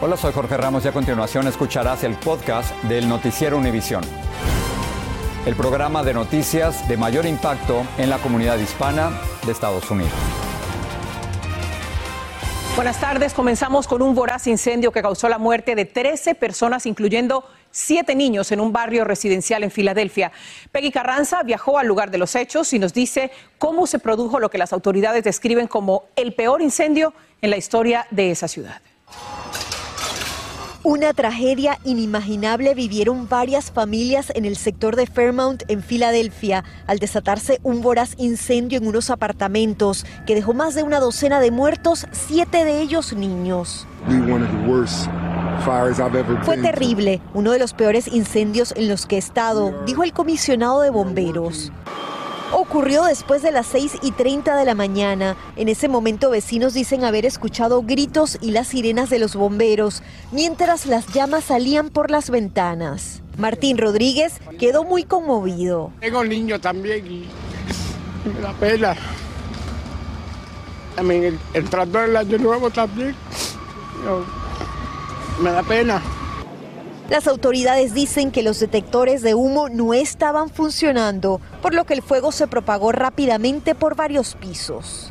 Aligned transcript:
Hola, 0.00 0.16
soy 0.16 0.32
Jorge 0.32 0.56
Ramos 0.56 0.84
y 0.84 0.88
a 0.88 0.92
continuación 0.92 1.48
escucharás 1.48 2.04
el 2.04 2.14
podcast 2.14 2.72
del 2.84 3.08
Noticiero 3.08 3.58
Univisión. 3.58 4.04
El 5.44 5.56
programa 5.56 6.04
de 6.04 6.14
noticias 6.14 6.88
de 6.88 6.96
mayor 6.96 7.26
impacto 7.26 7.84
en 7.98 8.08
la 8.08 8.18
comunidad 8.18 8.58
hispana 8.58 9.10
de 9.44 9.50
Estados 9.50 9.90
Unidos. 9.90 10.12
Buenas 12.76 13.00
tardes. 13.00 13.34
Comenzamos 13.34 13.88
con 13.88 14.00
un 14.00 14.14
voraz 14.14 14.46
incendio 14.46 14.92
que 14.92 15.02
causó 15.02 15.28
la 15.28 15.38
muerte 15.38 15.74
de 15.74 15.84
13 15.84 16.36
personas, 16.36 16.86
incluyendo 16.86 17.44
siete 17.72 18.14
niños, 18.14 18.52
en 18.52 18.60
un 18.60 18.72
barrio 18.72 19.04
residencial 19.04 19.64
en 19.64 19.72
Filadelfia. 19.72 20.30
Peggy 20.70 20.92
Carranza 20.92 21.42
viajó 21.42 21.76
al 21.76 21.88
lugar 21.88 22.12
de 22.12 22.18
los 22.18 22.36
hechos 22.36 22.72
y 22.72 22.78
nos 22.78 22.94
dice 22.94 23.32
cómo 23.58 23.88
se 23.88 23.98
produjo 23.98 24.38
lo 24.38 24.48
que 24.48 24.58
las 24.58 24.72
autoridades 24.72 25.24
describen 25.24 25.66
como 25.66 26.04
el 26.14 26.34
peor 26.34 26.62
incendio 26.62 27.14
en 27.42 27.50
la 27.50 27.56
historia 27.56 28.06
de 28.12 28.30
esa 28.30 28.46
ciudad. 28.46 28.80
Una 30.88 31.12
tragedia 31.12 31.78
inimaginable 31.84 32.72
vivieron 32.74 33.28
varias 33.28 33.70
familias 33.70 34.32
en 34.34 34.46
el 34.46 34.56
sector 34.56 34.96
de 34.96 35.06
Fairmount 35.06 35.64
en 35.68 35.82
Filadelfia 35.82 36.64
al 36.86 36.98
desatarse 36.98 37.60
un 37.62 37.82
voraz 37.82 38.14
incendio 38.16 38.78
en 38.78 38.86
unos 38.86 39.10
apartamentos 39.10 40.06
que 40.26 40.34
dejó 40.34 40.54
más 40.54 40.74
de 40.74 40.84
una 40.84 40.98
docena 40.98 41.40
de 41.40 41.50
muertos, 41.50 42.06
siete 42.12 42.64
de 42.64 42.80
ellos 42.80 43.12
niños. 43.12 43.86
Fue 46.44 46.56
terrible, 46.56 47.20
uno 47.34 47.52
de 47.52 47.58
los 47.58 47.74
peores 47.74 48.08
incendios 48.08 48.72
en 48.74 48.88
los 48.88 49.04
que 49.04 49.16
he 49.16 49.18
estado, 49.18 49.82
dijo 49.84 50.04
el 50.04 50.14
comisionado 50.14 50.80
de 50.80 50.88
bomberos. 50.88 51.70
Ocurrió 52.52 53.04
después 53.04 53.42
de 53.42 53.52
las 53.52 53.66
6 53.66 53.98
y 54.02 54.12
30 54.12 54.56
de 54.56 54.64
la 54.64 54.74
mañana. 54.74 55.36
En 55.56 55.68
ese 55.68 55.86
momento 55.88 56.30
vecinos 56.30 56.72
dicen 56.72 57.04
haber 57.04 57.26
escuchado 57.26 57.82
gritos 57.82 58.38
y 58.40 58.52
las 58.52 58.68
sirenas 58.68 59.10
de 59.10 59.18
los 59.18 59.36
bomberos, 59.36 60.02
mientras 60.32 60.86
las 60.86 61.06
llamas 61.12 61.44
salían 61.44 61.90
por 61.90 62.10
las 62.10 62.30
ventanas. 62.30 63.22
Martín 63.36 63.76
Rodríguez 63.76 64.40
quedó 64.58 64.82
muy 64.84 65.04
conmovido. 65.04 65.92
Tengo 66.00 66.24
niño 66.24 66.58
también 66.58 67.06
y 67.06 67.28
me 68.34 68.40
da 68.40 68.52
pena. 68.54 68.96
También 70.96 71.24
el, 71.24 71.38
el 71.52 71.70
del 71.70 72.16
año 72.16 72.38
nuevo 72.38 72.70
también. 72.70 73.14
me 75.40 75.50
da 75.50 75.62
pena. 75.62 76.02
Las 77.08 77.26
autoridades 77.26 77.94
dicen 77.94 78.30
que 78.30 78.42
los 78.42 78.60
detectores 78.60 79.22
de 79.22 79.34
humo 79.34 79.70
no 79.70 79.94
estaban 79.94 80.50
funcionando, 80.50 81.40
por 81.62 81.72
lo 81.72 81.84
que 81.84 81.94
el 81.94 82.02
fuego 82.02 82.32
se 82.32 82.46
propagó 82.46 82.92
rápidamente 82.92 83.74
por 83.74 83.96
varios 83.96 84.34
pisos. 84.34 85.10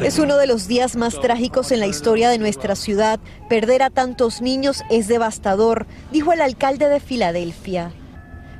Es 0.00 0.20
uno 0.20 0.36
de 0.36 0.46
los 0.46 0.68
días 0.68 0.94
más 0.94 1.20
trágicos 1.20 1.72
en 1.72 1.80
la 1.80 1.88
historia 1.88 2.30
de 2.30 2.38
nuestra 2.38 2.76
ciudad. 2.76 3.18
Perder 3.48 3.82
a 3.82 3.90
tantos 3.90 4.40
niños 4.40 4.84
es 4.90 5.08
devastador, 5.08 5.88
dijo 6.12 6.32
el 6.32 6.40
alcalde 6.40 6.88
de 6.88 7.00
Filadelfia. 7.00 7.92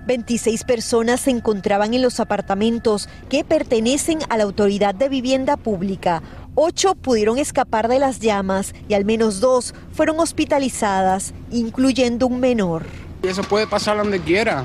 26 0.08 0.64
personas 0.64 1.20
se 1.20 1.30
encontraban 1.30 1.94
en 1.94 2.02
los 2.02 2.18
apartamentos 2.18 3.08
que 3.28 3.44
pertenecen 3.44 4.18
a 4.28 4.36
la 4.36 4.44
Autoridad 4.44 4.96
de 4.96 5.08
Vivienda 5.08 5.56
Pública. 5.56 6.22
Ocho 6.58 6.94
pudieron 6.94 7.36
escapar 7.36 7.86
de 7.86 7.98
las 7.98 8.18
llamas 8.18 8.74
y 8.88 8.94
al 8.94 9.04
menos 9.04 9.40
dos 9.40 9.74
fueron 9.92 10.18
hospitalizadas, 10.20 11.34
incluyendo 11.50 12.26
un 12.26 12.40
menor. 12.40 12.86
Eso 13.22 13.42
puede 13.42 13.66
pasar 13.66 13.98
donde 13.98 14.20
quiera, 14.20 14.64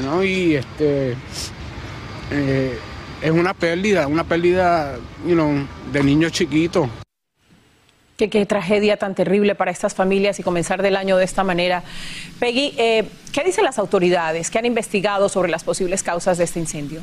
¿no? 0.00 0.22
y 0.22 0.54
este, 0.54 1.16
eh, 2.30 2.78
es 3.20 3.30
una 3.32 3.54
pérdida, 3.54 4.06
una 4.06 4.22
pérdida 4.22 4.94
de 5.92 6.04
niños 6.04 6.30
chiquitos. 6.30 6.88
Qué, 8.16 8.28
tragedia 8.46 8.96
tan 8.96 9.16
terrible 9.16 9.56
para 9.56 9.72
estas 9.72 9.94
familias 9.96 10.38
y 10.38 10.44
comenzar 10.44 10.80
del 10.80 10.94
año 10.94 11.16
de 11.16 11.24
esta 11.24 11.42
manera. 11.42 11.82
Peggy, 12.38 12.72
eh, 12.78 13.08
¿qué 13.32 13.42
dicen 13.42 13.64
las 13.64 13.80
autoridades 13.80 14.48
que 14.48 14.58
han 14.60 14.64
investigado 14.64 15.28
sobre 15.28 15.50
las 15.50 15.64
posibles 15.64 16.04
causas 16.04 16.38
de 16.38 16.44
este 16.44 16.60
incendio? 16.60 17.00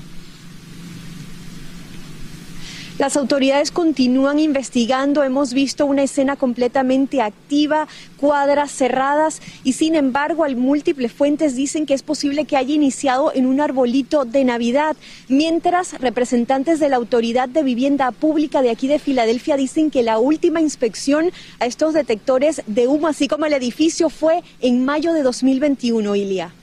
Las 3.00 3.18
autoridades 3.18 3.72
continúan 3.72 4.38
investigando, 4.38 5.24
hemos 5.24 5.54
visto 5.54 5.86
una 5.86 6.04
escena 6.04 6.36
completamente 6.36 7.22
activa, 7.22 7.88
cuadras 8.18 8.72
cerradas 8.72 9.42
y 9.64 9.74
sin 9.74 9.96
embargo 9.96 10.44
hay 10.44 10.56
múltiples 10.56 11.12
fuentes 11.12 11.56
dicen 11.56 11.86
que 11.86 11.96
es 11.96 12.04
posible 12.04 12.46
que 12.46 12.58
haya 12.58 12.76
iniciado 12.76 13.32
en 13.34 13.48
un 13.48 13.60
arbolito 13.60 14.26
de 14.26 14.44
Navidad, 14.44 14.96
mientras 15.30 16.00
representantes 16.00 16.80
de 16.80 16.90
la 16.90 16.98
Autoridad 16.98 17.50
de 17.50 17.64
Vivienda 17.64 18.12
Pública 18.12 18.62
de 18.62 18.70
aquí 18.70 18.88
de 18.88 19.00
Filadelfia 19.00 19.58
dicen 19.58 19.90
que 19.90 20.04
la 20.04 20.20
última 20.20 20.62
inspección 20.62 21.32
a 21.60 21.66
estos 21.66 21.94
detectores 21.94 22.62
de 22.68 22.88
humo, 22.88 23.08
así 23.08 23.28
como 23.28 23.46
el 23.46 23.54
edificio, 23.54 24.10
fue 24.10 24.44
en 24.60 24.86
mayo 24.86 25.14
de 25.14 25.24
2021, 25.24 26.16
Ilia. 26.16 26.54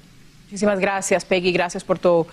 Muchísimas 0.44 0.78
gracias, 0.78 1.24
Peggy, 1.24 1.52
gracias 1.52 1.82
por 1.82 1.98
tu 1.98 2.26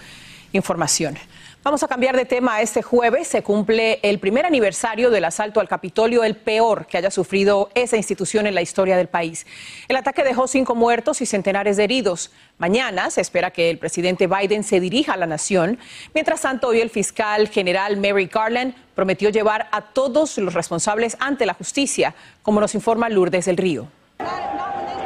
información. 0.54 1.18
Vamos 1.66 1.82
a 1.82 1.88
cambiar 1.88 2.16
de 2.16 2.26
tema. 2.26 2.62
Este 2.62 2.84
jueves 2.84 3.28
se 3.28 3.42
cumple 3.42 4.00
el 4.04 4.20
primer 4.20 4.46
aniversario 4.46 5.10
del 5.10 5.26
asalto 5.26 5.60
al 5.60 5.68
Capitolio, 5.68 6.24
el 6.24 6.36
peor 6.36 6.86
que 6.86 7.00
haya 7.00 7.10
sufrido 7.10 7.72
esa 7.74 7.98
institución 7.98 8.46
en 8.46 8.54
la 8.54 8.62
historia 8.62 8.96
del 8.96 9.08
país. 9.08 9.48
El 9.88 9.96
ataque 9.96 10.24
dejó 10.24 10.48
cinco 10.48 10.76
muertos 10.76 11.22
y 11.22 11.26
centenares 11.26 11.76
de 11.76 11.86
heridos. 11.86 12.30
Mañana 12.60 13.10
se 13.10 13.22
espera 13.22 13.50
que 13.50 13.72
el 13.72 13.80
presidente 13.80 14.28
Biden 14.28 14.64
se 14.64 14.80
dirija 14.80 15.14
a 15.14 15.18
la 15.18 15.26
nación. 15.26 15.80
Mientras 16.14 16.42
tanto, 16.42 16.68
hoy 16.68 16.82
el 16.82 16.92
fiscal 16.92 17.48
general 17.48 17.98
Mary 17.98 18.30
Garland 18.32 18.76
prometió 18.94 19.30
llevar 19.30 19.68
a 19.72 19.82
todos 19.82 20.38
los 20.38 20.54
responsables 20.54 21.18
ante 21.20 21.48
la 21.48 21.56
justicia, 21.56 22.14
como 22.44 22.60
nos 22.62 22.76
informa 22.76 23.10
Lourdes 23.10 23.46
del 23.46 23.58
Río. 23.58 23.88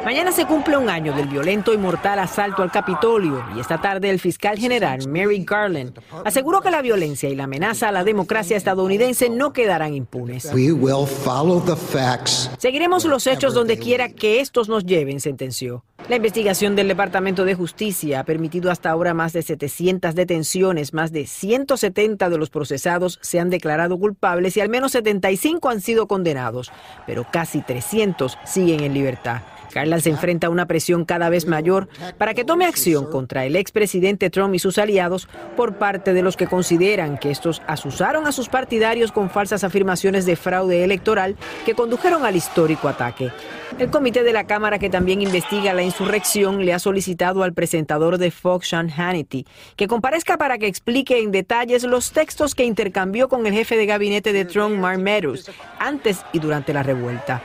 Mañana 0.06 0.32
se 0.32 0.46
cumple 0.46 0.78
un 0.78 0.90
año 0.90 1.14
del 1.14 1.28
violento 1.28 1.74
y 1.74 1.78
mortal 1.78 2.20
asalto 2.20 2.64
al 2.64 2.72
Capitolio 2.72 3.44
y 3.56 3.60
esta 3.60 3.82
tarde 3.82 4.10
el 4.10 4.20
fiscal 4.20 4.58
general 4.58 5.08
Mary 5.10 5.44
Garland 5.46 6.00
aseguró 6.24 6.62
que 6.62 6.72
la 6.72 6.82
violencia 6.82 7.30
y 7.30 7.36
la 7.36 7.44
amenaza 7.44 7.90
a 7.90 7.92
la 7.92 8.04
democracia 8.04 8.56
estadounidense 8.56 9.30
no 9.30 9.52
quedarán 9.52 9.94
impunes. 9.94 10.46
Seguiremos 12.58 13.04
los 13.06 13.28
hechos 13.28 13.54
donde 13.54 13.78
quiera 13.78 14.10
que 14.10 14.40
estos 14.40 14.70
nos 14.70 14.86
lleven, 14.86 15.20
sentenció. 15.20 15.84
La 16.08 16.16
investigación 16.16 16.76
del 16.76 16.88
Departamento 16.88 17.46
de 17.46 17.54
Justicia 17.54 18.22
ha 18.22 18.24
permitido 18.24 18.72
hasta 18.72 18.90
ahora 18.90 19.14
más 19.14 19.34
de 19.34 19.44
700 19.44 20.16
detenciones, 20.16 20.94
más 20.94 21.12
de 21.12 21.28
170 21.28 22.30
de 22.30 22.38
los 22.38 22.50
procesados 22.50 23.20
se 23.22 23.40
han 23.40 23.50
declarado 23.50 24.00
culpables 24.00 24.58
y 24.58 24.62
al 24.62 24.70
menos 24.70 24.94
75 24.94 25.70
han 25.70 25.82
sido 25.82 26.08
condenados, 26.08 26.72
pero 27.06 27.28
casi 27.32 27.62
300 27.62 28.40
siguen 28.46 28.80
en 28.80 28.94
libertad. 28.94 28.99
Garland 29.74 30.02
se 30.02 30.10
enfrenta 30.10 30.48
a 30.48 30.50
una 30.50 30.66
presión 30.66 31.06
cada 31.06 31.30
vez 31.30 31.46
mayor 31.46 31.88
para 32.18 32.34
que 32.34 32.44
tome 32.44 32.66
acción 32.66 33.06
contra 33.06 33.46
el 33.46 33.56
expresidente 33.56 34.30
Trump 34.30 34.56
y 34.56 34.60
sus 34.60 34.78
aliados 34.78 35.28
por 35.56 35.76
parte 35.76 36.14
de 36.14 36.22
los 36.22 36.38
que 36.38 36.48
consideran 36.48 37.18
que 37.18 37.32
estos 37.32 37.62
asusaron 37.68 38.28
a 38.28 38.32
sus 38.32 38.50
partidarios 38.50 39.12
con 39.12 39.30
falsas 39.30 39.64
afirmaciones 39.64 40.26
de 40.26 40.36
fraude 40.36 40.84
electoral 40.84 41.36
que 41.66 41.76
condujeron 41.76 42.26
al 42.26 42.36
histórico 42.36 42.88
ataque. 42.88 43.32
El 43.78 43.92
comité 43.92 44.24
de 44.24 44.34
la 44.34 44.46
Cámara 44.46 44.80
que 44.80 44.90
también 44.90 45.22
investiga 45.22 45.74
la 45.74 45.84
insurrección 45.84 46.66
le 46.66 46.74
ha 46.74 46.80
solicitado 46.80 47.44
al 47.44 47.54
presentador 47.54 48.18
de 48.18 48.32
Fox, 48.32 48.70
Sean 48.70 48.90
Hannity, 48.90 49.46
que 49.76 49.88
comparezca 49.88 50.38
para 50.38 50.58
que 50.58 50.68
explique 50.68 51.22
en 51.22 51.32
detalles 51.32 51.84
los 51.84 52.12
textos 52.12 52.56
que 52.56 52.66
intercambió 52.66 53.30
con 53.30 53.46
el 53.46 53.54
jefe 53.54 53.78
de 53.78 53.86
gabinete 53.86 54.34
de 54.34 54.46
Trump, 54.46 54.76
Mark 54.76 55.00
Meadows, 55.00 55.52
antes 55.78 56.26
y 56.34 56.40
durante 56.40 56.74
la 56.74 56.84
revuelta. 56.84 57.42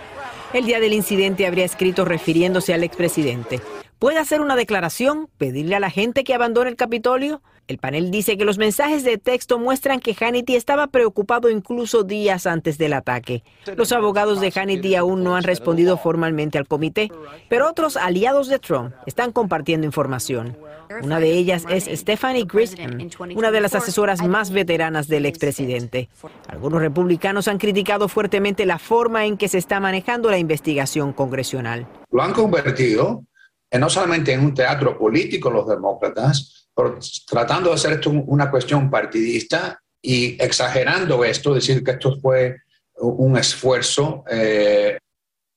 El 0.55 0.67
día 0.67 0.79
del 0.79 0.93
incidente 0.93 1.49
habría 1.49 1.65
escrito 1.65 2.05
refiriéndose 2.05 2.73
al 2.73 2.85
expresidente. 2.85 3.61
¿Puede 3.99 4.21
hacer 4.21 4.41
una 4.41 4.55
declaración? 4.55 5.29
¿Pedirle 5.37 5.75
a 5.75 5.81
la 5.81 5.91
gente 5.91 6.23
que 6.23 6.33
abandone 6.33 6.71
el 6.71 6.77
Capitolio? 6.77 7.43
El 7.67 7.79
panel 7.79 8.11
dice 8.11 8.37
que 8.37 8.45
los 8.45 8.59
mensajes 8.59 9.05
de 9.05 9.17
texto 9.17 9.59
muestran 9.59 10.01
que 10.01 10.15
Hannity 10.15 10.55
estaba 10.55 10.89
preocupado 10.89 11.49
incluso 11.49 12.03
días 12.03 12.47
antes 12.47 12.77
del 12.77 12.93
ataque. 12.93 13.43
Los 13.77 13.93
abogados 13.93 14.41
de 14.43 14.53
Hannity 14.55 14.97
aún 14.97 15.25
no 15.25 15.35
han 15.35 15.45
respondido 15.45 15.97
formalmente 15.97 16.59
al 16.59 16.69
comité, 16.69 17.11
pero 17.49 17.69
otros 17.69 17.97
aliados 17.97 18.49
de 18.49 18.59
Trump 18.59 18.93
están 19.07 19.33
compartiendo 19.33 19.87
información. 19.87 20.59
Una 21.03 21.21
de 21.21 21.33
ellas 21.33 21.65
es 21.71 21.85
Stephanie 21.99 22.45
Grisham, 22.45 22.99
una 23.35 23.51
de 23.51 23.61
las 23.63 23.75
asesoras 23.75 24.23
más 24.23 24.51
veteranas 24.51 25.09
del 25.09 25.25
expresidente. 25.25 26.11
Algunos 26.49 26.83
republicanos 26.83 27.49
han 27.49 27.57
criticado 27.57 28.09
fuertemente 28.09 28.67
la 28.67 28.79
forma 28.79 29.25
en 29.25 29.39
que 29.39 29.49
se 29.49 29.57
está 29.57 29.81
manejando 29.81 30.31
la 30.31 30.37
investigación 30.37 31.15
congresional. 31.15 31.87
Lo 32.11 32.23
han 32.23 32.35
convertido 32.35 33.25
en 33.71 33.81
no 33.81 33.89
solamente 33.89 34.33
en 34.33 34.41
un 34.41 34.55
teatro 34.55 34.99
político 34.99 35.51
los 35.51 35.67
demócratas, 35.67 36.64
pero 36.75 36.99
tratando 37.27 37.71
de 37.71 37.77
hacer 37.77 37.93
esto 37.95 38.11
una 38.11 38.51
cuestión 38.51 38.91
partidista 38.91 39.81
y 40.03 40.43
exagerando 40.43 41.25
esto, 41.25 41.55
decir 41.55 41.83
que 41.83 41.93
esto 41.93 42.19
fue 42.21 42.57
un 42.97 43.37
esfuerzo, 43.37 44.25
eh, 44.31 44.99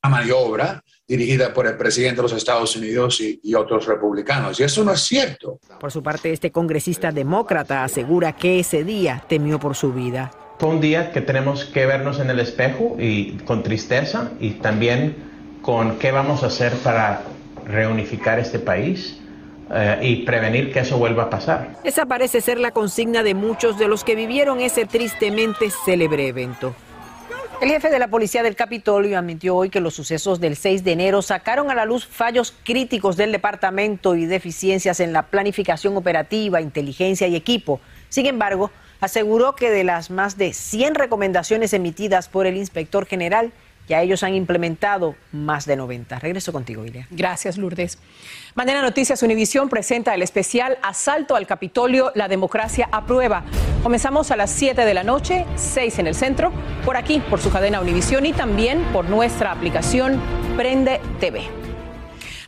una 0.04 0.18
maniobra 0.18 0.84
dirigida 1.08 1.54
por 1.54 1.68
el 1.68 1.78
presidente 1.78 2.18
de 2.18 2.24
los 2.24 2.34
Estados 2.34 2.75
Unidos 2.75 3.22
y, 3.22 3.54
otros 3.56 3.86
republicanos. 3.86 4.60
Y 4.60 4.64
eso 4.64 4.84
no 4.84 4.92
es 4.92 5.02
cierto. 5.02 5.60
Por 5.80 5.92
su 5.92 6.04
parte, 6.04 6.31
este 6.34 6.52
congresista 6.52 7.12
demócrata 7.12 7.84
asegura 7.84 8.34
que 8.34 8.60
ese 8.60 8.84
día 8.84 9.24
temió 9.28 9.60
por 9.60 9.75
su 9.75 9.94
vida. 9.94 10.31
fue 10.60 10.70
un 10.70 10.81
día 10.81 11.12
que 11.12 11.22
tenemos 11.22 11.66
que 11.66 11.86
vernos 11.86 12.20
en 12.20 12.30
el 12.30 12.40
espejo 12.40 12.96
y 13.00 13.38
con 13.46 13.63
tristeza 13.63 14.31
y 14.40 14.52
también 14.52 15.16
con 15.62 15.98
qué 16.00 16.12
vamos 16.12 16.44
a 16.44 16.48
hacer 16.48 16.74
para 16.84 17.22
reunificar 17.66 18.40
este 18.40 18.60
país 18.60 19.20
eh, 19.69 20.00
y 20.02 20.16
prevenir 20.24 20.72
que 20.72 20.80
eso 20.80 20.98
vuelva 20.98 21.24
a 21.24 21.30
pasar. 21.30 21.75
Esa 21.84 22.06
parece 22.06 22.42
ser 22.42 22.60
la 22.60 22.72
consigna 22.72 23.24
de 23.24 23.34
muchos 23.34 23.78
de 23.78 23.88
los 23.88 24.04
que 24.04 24.16
vivieron 24.16 24.62
ese 24.62 24.86
tristemente 24.86 25.69
célebre 25.86 26.28
evento. 26.28 26.74
El 27.60 27.69
jefe 27.69 27.90
de 27.90 27.98
la 27.98 28.08
policía 28.08 28.44
del 28.44 28.56
Capitolio 28.56 29.18
admitió 29.18 29.56
hoy 29.56 29.72
que 29.72 29.80
los 29.80 29.96
sucesos 29.96 30.40
del 30.40 30.56
6 30.56 30.84
de 30.84 30.92
enero 30.92 31.24
sacaron 31.24 31.72
a 31.72 31.75
la 31.75 31.86
luz 31.86 32.06
fallos 32.06 32.54
críticos 32.64 33.18
del 33.18 33.31
departamento 33.31 34.16
y 34.16 34.28
deficiencias 34.28 35.00
en 35.00 35.12
la 35.12 35.24
planificación 35.24 35.98
operativa, 35.98 36.62
inteligencia 36.62 37.28
y 37.28 37.36
equipo. 37.36 37.80
Sin 38.10 38.28
embargo, 38.28 38.70
aseguró 39.00 39.56
que 39.56 39.72
de 39.72 39.84
las 39.84 40.12
más 40.12 40.38
de 40.38 40.54
100 40.54 40.94
recomendaciones 40.94 41.74
emitidas 41.74 42.30
por 42.30 42.46
el 42.46 42.58
inspector 42.58 43.08
general, 43.08 43.52
ya 43.88 44.01
ellos 44.01 44.24
han 44.24 44.34
implementado 44.34 45.16
más 45.31 45.66
de 45.66 45.75
90. 45.75 46.19
Regreso 46.19 46.51
contigo, 46.51 46.86
Ilia. 46.86 47.07
Gracias, 47.10 47.57
Lourdes. 47.57 47.98
Mañana 48.56 48.81
Noticias 48.81 49.24
Univisión 49.24 49.69
presenta 49.69 50.13
el 50.13 50.22
especial 50.22 50.78
Asalto 50.81 51.36
al 51.36 51.48
Capitolio, 51.48 52.12
la 52.16 52.28
democracia 52.28 52.89
a 52.92 53.06
prueba. 53.06 53.44
Comenzamos 53.84 54.31
a 54.31 54.36
las 54.36 54.51
7 54.51 54.84
de 54.84 54.94
la 54.94 55.04
noche, 55.04 55.45
6 55.56 56.00
en 56.00 56.07
el 56.07 56.16
centro, 56.16 56.51
por 56.86 56.98
aquí, 56.98 57.22
por 57.30 57.39
su 57.39 57.51
cadena 57.51 57.80
Univisión 57.80 58.25
y 58.25 58.34
también 58.34 58.84
por 58.92 59.10
nuestra 59.10 59.51
aplicación 59.51 60.19
Prende 60.57 61.00
TV. 61.19 61.67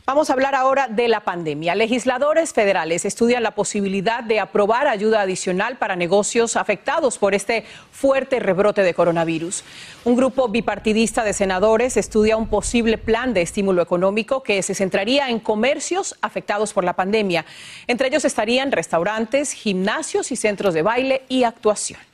Vamos 0.06 0.28
a 0.28 0.32
hablar 0.32 0.54
ahora 0.54 0.88
de 0.88 1.06
la 1.08 1.20
pandemia. 1.20 1.74
Legisladores 1.74 2.52
federales 2.52 3.04
estudian 3.04 3.42
la 3.42 3.54
posibilidad 3.54 4.24
de 4.24 4.40
aprobar 4.40 4.88
ayuda 4.88 5.20
adicional 5.20 5.76
para 5.76 5.94
negocios 5.94 6.56
afectados 6.56 7.18
por 7.18 7.34
este 7.34 7.64
fuerte 7.92 8.40
rebrote 8.40 8.82
de 8.82 8.94
coronavirus. 8.94 9.62
Un 10.04 10.16
grupo 10.16 10.48
bipartidista 10.48 11.22
de 11.22 11.32
senadores 11.32 11.96
estudia 11.96 12.36
un 12.36 12.48
posible 12.48 12.98
plan 12.98 13.34
de 13.34 13.42
estímulo 13.42 13.82
económico 13.82 14.42
que 14.42 14.62
se 14.62 14.74
centraría 14.74 15.28
en 15.28 15.38
comercios 15.38 16.16
afectados 16.22 16.72
por 16.72 16.82
la 16.82 16.94
pandemia. 16.94 17.44
Entre 17.86 18.08
ellos 18.08 18.24
estarían 18.24 18.72
restaurantes, 18.72 19.52
gimnasios 19.52 20.32
y 20.32 20.36
centros 20.36 20.74
de 20.74 20.82
baile 20.82 21.22
y 21.28 21.44
actuación. 21.44 22.09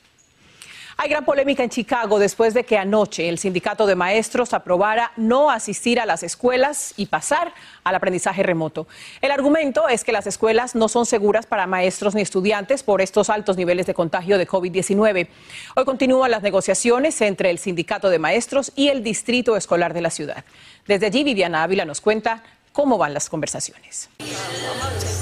Hay 0.99 1.09
gran 1.09 1.25
polémica 1.25 1.63
en 1.63 1.69
Chicago 1.69 2.17
después 2.17 2.55
de 2.55 2.63
que 2.63 2.75
anoche 2.75 3.29
el 3.29 3.37
sindicato 3.37 3.85
de 3.85 3.93
maestros 3.93 4.55
aprobara 4.55 5.11
no 5.15 5.51
asistir 5.51 5.99
a 5.99 6.07
las 6.07 6.23
escuelas 6.23 6.95
y 6.97 7.05
pasar 7.05 7.53
al 7.83 7.93
aprendizaje 7.93 8.41
remoto. 8.41 8.87
El 9.21 9.29
argumento 9.29 9.87
es 9.89 10.03
que 10.03 10.11
las 10.11 10.25
escuelas 10.25 10.73
no 10.73 10.89
son 10.89 11.05
seguras 11.05 11.45
para 11.45 11.67
maestros 11.67 12.15
ni 12.15 12.23
estudiantes 12.23 12.81
por 12.81 13.01
estos 13.01 13.29
altos 13.29 13.57
niveles 13.57 13.85
de 13.85 13.93
contagio 13.93 14.39
de 14.39 14.47
COVID-19. 14.47 15.27
Hoy 15.75 15.85
continúan 15.85 16.31
las 16.31 16.41
negociaciones 16.41 17.21
entre 17.21 17.51
el 17.51 17.59
sindicato 17.59 18.09
de 18.09 18.17
maestros 18.17 18.71
y 18.75 18.87
el 18.87 19.03
distrito 19.03 19.55
escolar 19.55 19.93
de 19.93 20.01
la 20.01 20.09
ciudad. 20.09 20.45
Desde 20.87 21.05
allí, 21.05 21.23
Viviana 21.23 21.61
Ávila 21.61 21.85
nos 21.85 22.01
cuenta 22.01 22.41
cómo 22.77 22.99
van 22.99 23.11
las 23.11 23.27
conversaciones. 23.27 24.07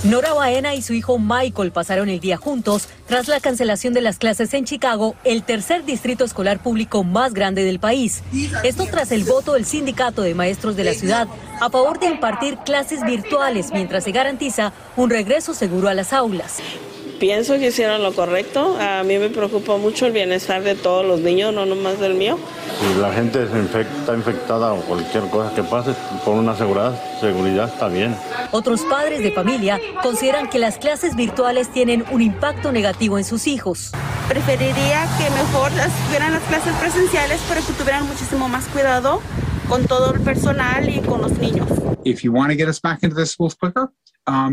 Nora 0.03 0.33
Baena 0.33 0.75
y 0.75 0.81
su 0.81 0.91
hijo 0.91 1.17
Michael 1.17 1.71
pasaron 1.71 2.09
el 2.09 2.19
día 2.19 2.35
juntos 2.35 2.89
tras 3.07 3.29
la 3.29 3.39
cancelación 3.39 3.93
de 3.93 4.01
las 4.01 4.17
clases 4.17 4.53
en 4.53 4.65
Chicago, 4.65 5.15
el 5.23 5.41
tercer 5.41 5.85
distrito 5.85 6.25
escolar 6.25 6.61
público 6.61 7.05
más 7.05 7.33
grande 7.33 7.63
del 7.63 7.79
país. 7.79 8.23
Esto 8.65 8.87
tras 8.91 9.13
el 9.13 9.23
voto 9.23 9.53
del 9.53 9.63
sindicato 9.63 10.21
de 10.21 10.35
maestros 10.35 10.75
de 10.75 10.83
la 10.83 10.93
ciudad 10.93 11.29
a 11.61 11.69
favor 11.69 11.97
de 11.97 12.07
impartir 12.07 12.57
clases 12.57 13.05
virtuales 13.05 13.71
mientras 13.71 14.03
se 14.03 14.11
garantiza 14.11 14.73
un 14.97 15.09
regreso 15.09 15.53
seguro 15.53 15.87
a 15.87 15.93
las 15.93 16.11
aulas. 16.11 16.57
Pienso 17.19 17.53
que 17.53 17.67
hicieron 17.67 18.03
lo 18.03 18.13
correcto. 18.13 18.77
A 18.79 19.03
mí 19.03 19.17
me 19.17 19.29
preocupa 19.29 19.77
mucho 19.77 20.05
el 20.05 20.11
bienestar 20.11 20.63
de 20.63 20.75
todos 20.75 21.05
los 21.05 21.21
niños, 21.21 21.53
no 21.53 21.65
nomás 21.65 21.99
del 21.99 22.15
mío. 22.15 22.37
Si 22.79 22.99
la 22.99 23.13
gente 23.13 23.43
está 23.43 24.13
infectada 24.13 24.73
o 24.73 24.81
cualquier 24.81 25.23
cosa 25.29 25.53
que 25.55 25.63
pase, 25.63 25.93
con 26.25 26.39
una 26.39 26.55
seguridad, 26.57 27.01
seguridad 27.21 27.69
está 27.69 27.87
bien. 27.87 28.15
Otros 28.51 28.81
padres 28.81 29.21
de 29.21 29.31
familia 29.31 29.79
consideran 30.03 30.49
que 30.49 30.59
las 30.59 30.77
clases 30.77 31.15
virtuales 31.15 31.71
tienen 31.71 32.03
un 32.11 32.21
impacto 32.21 32.73
negativo 32.73 33.17
en 33.17 33.23
sus 33.23 33.47
hijos. 33.47 33.91
Preferiría 34.27 35.07
que 35.17 35.29
mejor 35.29 35.71
las, 35.73 35.91
tuvieran 36.07 36.33
las 36.33 36.43
clases 36.43 36.73
presenciales, 36.75 37.39
pero 37.47 37.65
que 37.65 37.73
tuvieran 37.73 38.07
muchísimo 38.07 38.49
más 38.49 38.67
cuidado 38.67 39.21
con 39.69 39.85
todo 39.85 40.13
el 40.13 40.21
personal 40.21 40.89
y 40.89 40.99
con 40.99 41.21
los 41.21 41.37
niños. 41.37 41.67
If 42.03 42.23
you 42.23 42.33
want 42.33 42.51
to 42.51 42.57
get 42.57 42.67
us 42.67 42.81
back 42.81 43.03
into 43.03 43.15
the 43.15 43.25
schools 43.25 43.55
quicker, 43.55 43.89
um, 44.27 44.51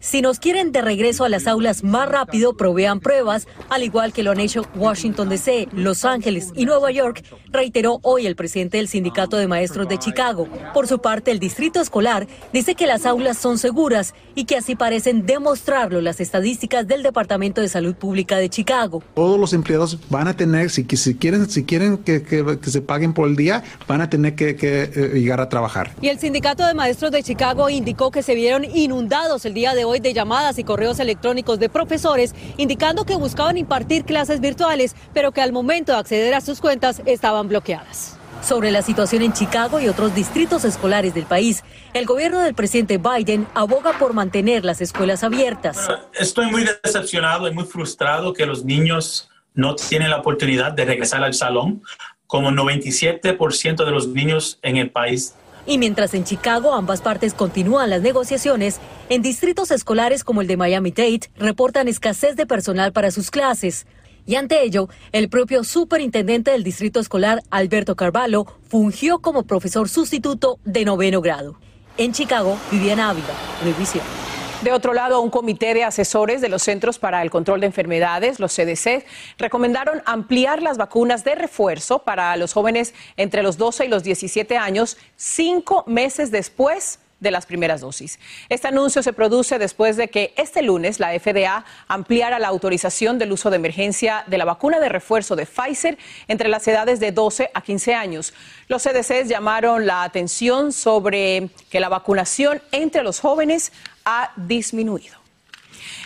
si 0.00 0.22
nos 0.22 0.38
quieren 0.38 0.72
de 0.72 0.80
regreso 0.80 1.24
a 1.24 1.28
las 1.28 1.46
aulas 1.46 1.84
más 1.84 2.08
rápido, 2.08 2.56
provean 2.56 2.98
pruebas, 2.98 3.46
al 3.68 3.82
igual 3.82 4.10
que 4.14 4.22
lo 4.22 4.30
han 4.30 4.40
hecho 4.40 4.64
Washington 4.74 5.28
DC, 5.28 5.68
Los 5.72 6.06
Ángeles 6.06 6.50
y 6.56 6.64
Nueva 6.64 6.90
York, 6.90 7.22
reiteró 7.50 8.00
hoy 8.02 8.26
el 8.26 8.36
presidente 8.36 8.78
del 8.78 8.88
Sindicato 8.88 9.36
de 9.36 9.48
Maestros 9.48 9.86
de 9.86 9.98
Chicago. 9.98 10.48
Por 10.72 10.88
su 10.88 11.00
parte, 11.00 11.30
el 11.30 11.40
distrito 11.40 11.82
escolar 11.82 12.26
dice 12.54 12.74
que 12.74 12.86
las 12.86 13.04
aulas 13.04 13.36
son 13.36 13.58
seguras 13.58 14.14
y 14.34 14.46
que 14.46 14.56
así 14.56 14.76
parecen 14.76 15.26
demostrarlo 15.26 16.00
las 16.00 16.18
estadísticas 16.18 16.88
del 16.88 17.02
Departamento 17.02 17.60
de 17.60 17.68
Salud 17.68 17.94
Pública 17.94 18.38
de 18.38 18.48
Chicago. 18.48 19.02
Todos 19.14 19.38
los 19.38 19.52
empleados 19.52 19.98
van 20.08 20.26
a 20.26 20.36
tener, 20.36 20.70
si, 20.70 20.86
si 20.96 21.16
quieren, 21.16 21.50
si 21.50 21.64
quieren 21.64 21.98
que, 21.98 22.58
se 22.62 22.80
paguen 22.80 23.12
por 23.12 23.28
el 23.28 23.36
día, 23.36 23.62
van 23.86 24.00
a 24.00 24.08
tener 24.08 24.34
que, 24.34 24.56
eh, 24.58 25.10
llegar 25.20 25.42
a 25.42 25.50
trabajar. 25.50 25.92
Y 26.00 26.08
el 26.08 26.18
Sindicato 26.18 26.66
de 26.66 26.72
Maestros 26.72 27.10
de 27.10 27.22
Chicago 27.22 27.68
indicó 27.68 28.10
que 28.10 28.22
se 28.22 28.34
vieron 28.34 28.64
inundados 28.64 29.01
dados 29.08 29.44
el 29.44 29.54
día 29.54 29.74
de 29.74 29.84
hoy 29.84 30.00
de 30.00 30.12
llamadas 30.12 30.58
y 30.58 30.64
correos 30.64 31.00
electrónicos 31.00 31.58
de 31.58 31.68
profesores 31.68 32.34
indicando 32.56 33.04
que 33.04 33.16
buscaban 33.16 33.56
impartir 33.56 34.04
clases 34.04 34.40
virtuales, 34.40 34.94
pero 35.12 35.32
que 35.32 35.40
al 35.40 35.52
momento 35.52 35.92
de 35.92 35.98
acceder 35.98 36.34
a 36.34 36.40
sus 36.40 36.60
cuentas 36.60 37.02
estaban 37.06 37.48
bloqueadas. 37.48 38.18
Sobre 38.42 38.72
la 38.72 38.82
situación 38.82 39.22
en 39.22 39.32
Chicago 39.32 39.80
y 39.80 39.86
otros 39.86 40.14
distritos 40.14 40.64
escolares 40.64 41.14
del 41.14 41.26
país, 41.26 41.62
el 41.94 42.06
gobierno 42.06 42.40
del 42.40 42.54
presidente 42.54 42.98
Biden 42.98 43.46
aboga 43.54 43.92
por 43.98 44.14
mantener 44.14 44.64
las 44.64 44.80
escuelas 44.80 45.22
abiertas. 45.22 45.88
Estoy 46.18 46.50
muy 46.50 46.64
decepcionado 46.82 47.46
y 47.46 47.54
muy 47.54 47.64
frustrado 47.64 48.32
que 48.32 48.44
los 48.44 48.64
niños 48.64 49.28
no 49.54 49.76
tienen 49.76 50.10
la 50.10 50.18
oportunidad 50.18 50.72
de 50.72 50.84
regresar 50.84 51.22
al 51.22 51.34
salón, 51.34 51.82
como 52.26 52.50
97% 52.50 53.84
de 53.84 53.90
los 53.90 54.08
niños 54.08 54.58
en 54.62 54.76
el 54.76 54.90
país 54.90 55.34
y 55.66 55.78
mientras 55.78 56.14
en 56.14 56.24
Chicago 56.24 56.74
ambas 56.74 57.00
partes 57.00 57.34
continúan 57.34 57.90
las 57.90 58.02
negociaciones, 58.02 58.78
en 59.08 59.22
distritos 59.22 59.70
escolares 59.70 60.24
como 60.24 60.40
el 60.40 60.46
de 60.46 60.56
Miami-Dade 60.56 61.30
reportan 61.36 61.88
escasez 61.88 62.36
de 62.36 62.46
personal 62.46 62.92
para 62.92 63.10
sus 63.10 63.30
clases. 63.30 63.86
Y 64.24 64.36
ante 64.36 64.62
ello, 64.62 64.88
el 65.10 65.28
propio 65.28 65.64
superintendente 65.64 66.52
del 66.52 66.62
distrito 66.62 67.00
escolar, 67.00 67.42
Alberto 67.50 67.96
Carvalho, 67.96 68.46
fungió 68.68 69.18
como 69.18 69.42
profesor 69.44 69.88
sustituto 69.88 70.58
de 70.64 70.84
noveno 70.84 71.20
grado. 71.20 71.58
En 71.98 72.12
Chicago, 72.12 72.56
Viviana 72.70 73.10
Ávila, 73.10 73.34
Revisión. 73.64 74.21
De 74.62 74.70
otro 74.70 74.94
lado, 74.94 75.20
un 75.20 75.30
comité 75.30 75.74
de 75.74 75.82
asesores 75.82 76.40
de 76.40 76.48
los 76.48 76.62
Centros 76.62 77.00
para 77.00 77.20
el 77.22 77.30
Control 77.30 77.58
de 77.58 77.66
Enfermedades, 77.66 78.38
los 78.38 78.54
CDC, 78.54 79.04
recomendaron 79.36 80.02
ampliar 80.06 80.62
las 80.62 80.78
vacunas 80.78 81.24
de 81.24 81.34
refuerzo 81.34 82.04
para 82.04 82.36
los 82.36 82.52
jóvenes 82.52 82.94
entre 83.16 83.42
los 83.42 83.58
12 83.58 83.86
y 83.86 83.88
los 83.88 84.04
17 84.04 84.56
años 84.56 84.98
cinco 85.16 85.82
meses 85.88 86.30
después 86.30 87.00
de 87.22 87.30
las 87.30 87.46
primeras 87.46 87.80
dosis. 87.80 88.18
Este 88.48 88.68
anuncio 88.68 89.02
se 89.02 89.12
produce 89.12 89.58
después 89.58 89.96
de 89.96 90.08
que 90.08 90.34
este 90.36 90.60
lunes 90.60 90.98
la 90.98 91.18
FDA 91.18 91.64
ampliara 91.86 92.38
la 92.38 92.48
autorización 92.48 93.18
del 93.18 93.32
uso 93.32 93.48
de 93.48 93.56
emergencia 93.56 94.24
de 94.26 94.38
la 94.38 94.44
vacuna 94.44 94.80
de 94.80 94.88
refuerzo 94.88 95.36
de 95.36 95.46
Pfizer 95.46 95.96
entre 96.26 96.48
las 96.48 96.66
edades 96.66 96.98
de 96.98 97.12
12 97.12 97.50
a 97.54 97.62
15 97.62 97.94
años. 97.94 98.34
Los 98.66 98.82
CDC 98.82 99.24
llamaron 99.26 99.86
la 99.86 100.02
atención 100.02 100.72
sobre 100.72 101.48
que 101.70 101.80
la 101.80 101.88
vacunación 101.88 102.60
entre 102.72 103.04
los 103.04 103.20
jóvenes 103.20 103.72
ha 104.04 104.32
disminuido. 104.36 105.21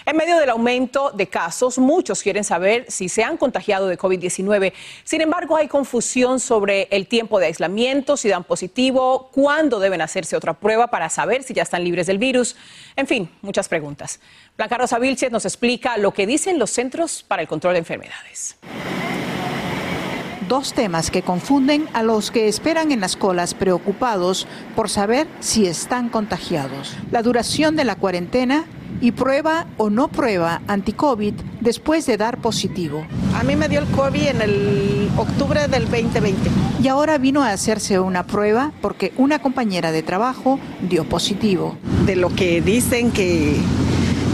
En 0.05 0.16
medio 0.16 0.38
del 0.38 0.50
aumento 0.50 1.11
de 1.11 1.28
casos, 1.28 1.78
muchos 1.78 2.23
quieren 2.23 2.45
saber 2.45 2.87
si 2.88 3.09
se 3.09 3.25
han 3.25 3.37
contagiado 3.37 3.88
de 3.88 3.99
COVID-19. 3.99 4.73
Sin 5.05 5.21
embargo, 5.21 5.57
hay 5.57 5.69
confusión 5.69 6.40
sobre 6.40 6.88
el 6.90 7.07
tiempo 7.07 7.38
de 7.38 7.47
aislamiento, 7.47 8.16
si 8.16 8.28
dan 8.28 8.45
positivo, 8.45 9.31
cuándo 9.33 9.78
deben 9.81 10.00
hacerse 10.00 10.37
otra 10.37 10.55
prueba 10.55 10.88
para 10.88 11.09
saber 11.11 11.43
si 11.43 11.55
ya 11.55 11.62
están 11.62 11.85
libres 11.85 12.07
del 12.07 12.19
virus. 12.19 12.57
En 12.97 13.07
fin, 13.07 13.31
muchas 13.43 13.69
preguntas. 13.69 14.21
Blanca 14.57 14.78
Rosa 14.78 14.99
Vilches 14.99 15.31
nos 15.31 15.45
explica 15.45 15.97
lo 15.97 16.12
que 16.12 16.26
dicen 16.26 16.59
los 16.59 16.71
Centros 16.71 17.23
para 17.23 17.43
el 17.43 17.49
Control 17.49 17.75
de 17.75 17.78
Enfermedades 17.81 18.57
dos 20.49 20.73
temas 20.73 21.11
que 21.11 21.23
confunden 21.23 21.87
a 21.93 22.03
los 22.03 22.31
que 22.31 22.49
esperan 22.49 22.93
en 22.93 23.00
las 23.00 23.17
colas 23.17 23.55
preocupados 23.55 24.47
por 24.75 24.88
saber 24.88 25.26
si 25.41 25.67
están 25.67 26.09
contagiados. 26.09 26.97
La 27.11 27.23
duración 27.23 27.76
de 27.76 27.85
la 27.85 27.97
cuarentena 27.97 28.65
y 29.00 29.12
prueba 29.12 29.67
o 29.76 29.91
no 29.91 30.09
prueba 30.09 30.62
anti-COVID 30.69 31.35
después 31.61 32.07
de 32.07 32.17
dar 32.17 32.38
positivo. 32.38 33.07
A 33.35 33.43
mí 33.43 33.57
me 33.57 33.69
dio 33.69 33.81
el 33.81 33.87
COVID 33.87 34.26
en 34.29 34.43
el 34.43 35.11
octubre 35.17 35.69
del 35.69 35.85
2020. 35.85 36.50
Y 36.83 36.88
ahora 36.88 37.19
vino 37.19 37.43
a 37.43 37.50
hacerse 37.50 37.99
una 37.99 38.26
prueba 38.26 38.73
porque 38.81 39.12
una 39.17 39.38
compañera 39.41 39.93
de 39.93 40.03
trabajo 40.03 40.59
dio 40.88 41.05
positivo. 41.05 41.76
De 42.07 42.17
lo 42.17 42.35
que 42.35 42.61
dicen 42.61 43.11
que 43.11 43.57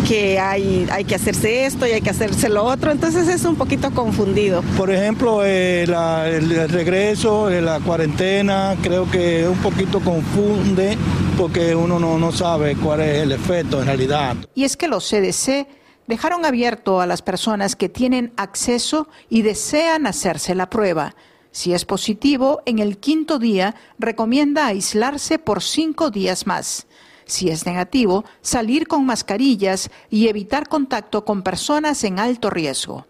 que 0.08 0.38
hay, 0.38 0.86
hay 0.90 1.04
que 1.04 1.14
hacerse 1.14 1.66
esto 1.66 1.86
y 1.86 1.92
hay 1.92 2.00
que 2.00 2.10
hacerse 2.10 2.48
lo 2.48 2.64
otro, 2.64 2.90
entonces 2.90 3.28
es 3.28 3.44
un 3.44 3.56
poquito 3.56 3.90
confundido. 3.92 4.62
Por 4.76 4.90
ejemplo, 4.90 5.44
eh, 5.44 5.82
el, 5.82 6.68
regreso, 6.68 7.50
eh, 7.50 7.62
la 7.62 7.80
cuarentena, 7.80 8.76
creo 8.82 9.10
que 9.10 9.46
un 9.48 9.58
poquito 9.58 10.00
confunde 10.00 10.96
porque 11.36 11.74
uno 11.74 11.98
no, 11.98 12.18
no 12.18 12.32
sabe 12.32 12.76
cuál 12.76 13.00
es 13.00 13.22
el 13.22 13.32
efecto 13.32 13.80
en 13.80 13.86
realidad. 13.86 14.36
Y 14.54 14.64
es 14.64 14.76
que 14.76 14.88
los 14.88 15.08
CDC 15.08 15.66
dejaron 16.06 16.44
abierto 16.44 17.00
a 17.00 17.06
las 17.06 17.22
personas 17.22 17.76
que 17.76 17.88
tienen 17.88 18.32
acceso 18.36 19.08
y 19.28 19.42
desean 19.42 20.06
hacerse 20.06 20.54
la 20.54 20.68
prueba. 20.68 21.14
Si 21.50 21.74
es 21.74 21.84
positivo, 21.84 22.62
en 22.64 22.78
el 22.78 22.98
quinto 22.98 23.38
día 23.38 23.74
recomienda 23.98 24.66
aislarse 24.66 25.38
por 25.38 25.62
cinco 25.62 26.10
días 26.10 26.46
más. 26.46 26.86
Si 27.24 27.48
es 27.48 27.66
negativo, 27.66 28.24
salir 28.40 28.86
con 28.86 29.04
mascarillas 29.06 29.90
y 30.10 30.28
evitar 30.28 30.68
contacto 30.68 31.24
con 31.24 31.42
personas 31.42 32.04
en 32.04 32.18
alto 32.18 32.50
riesgo. 32.50 33.06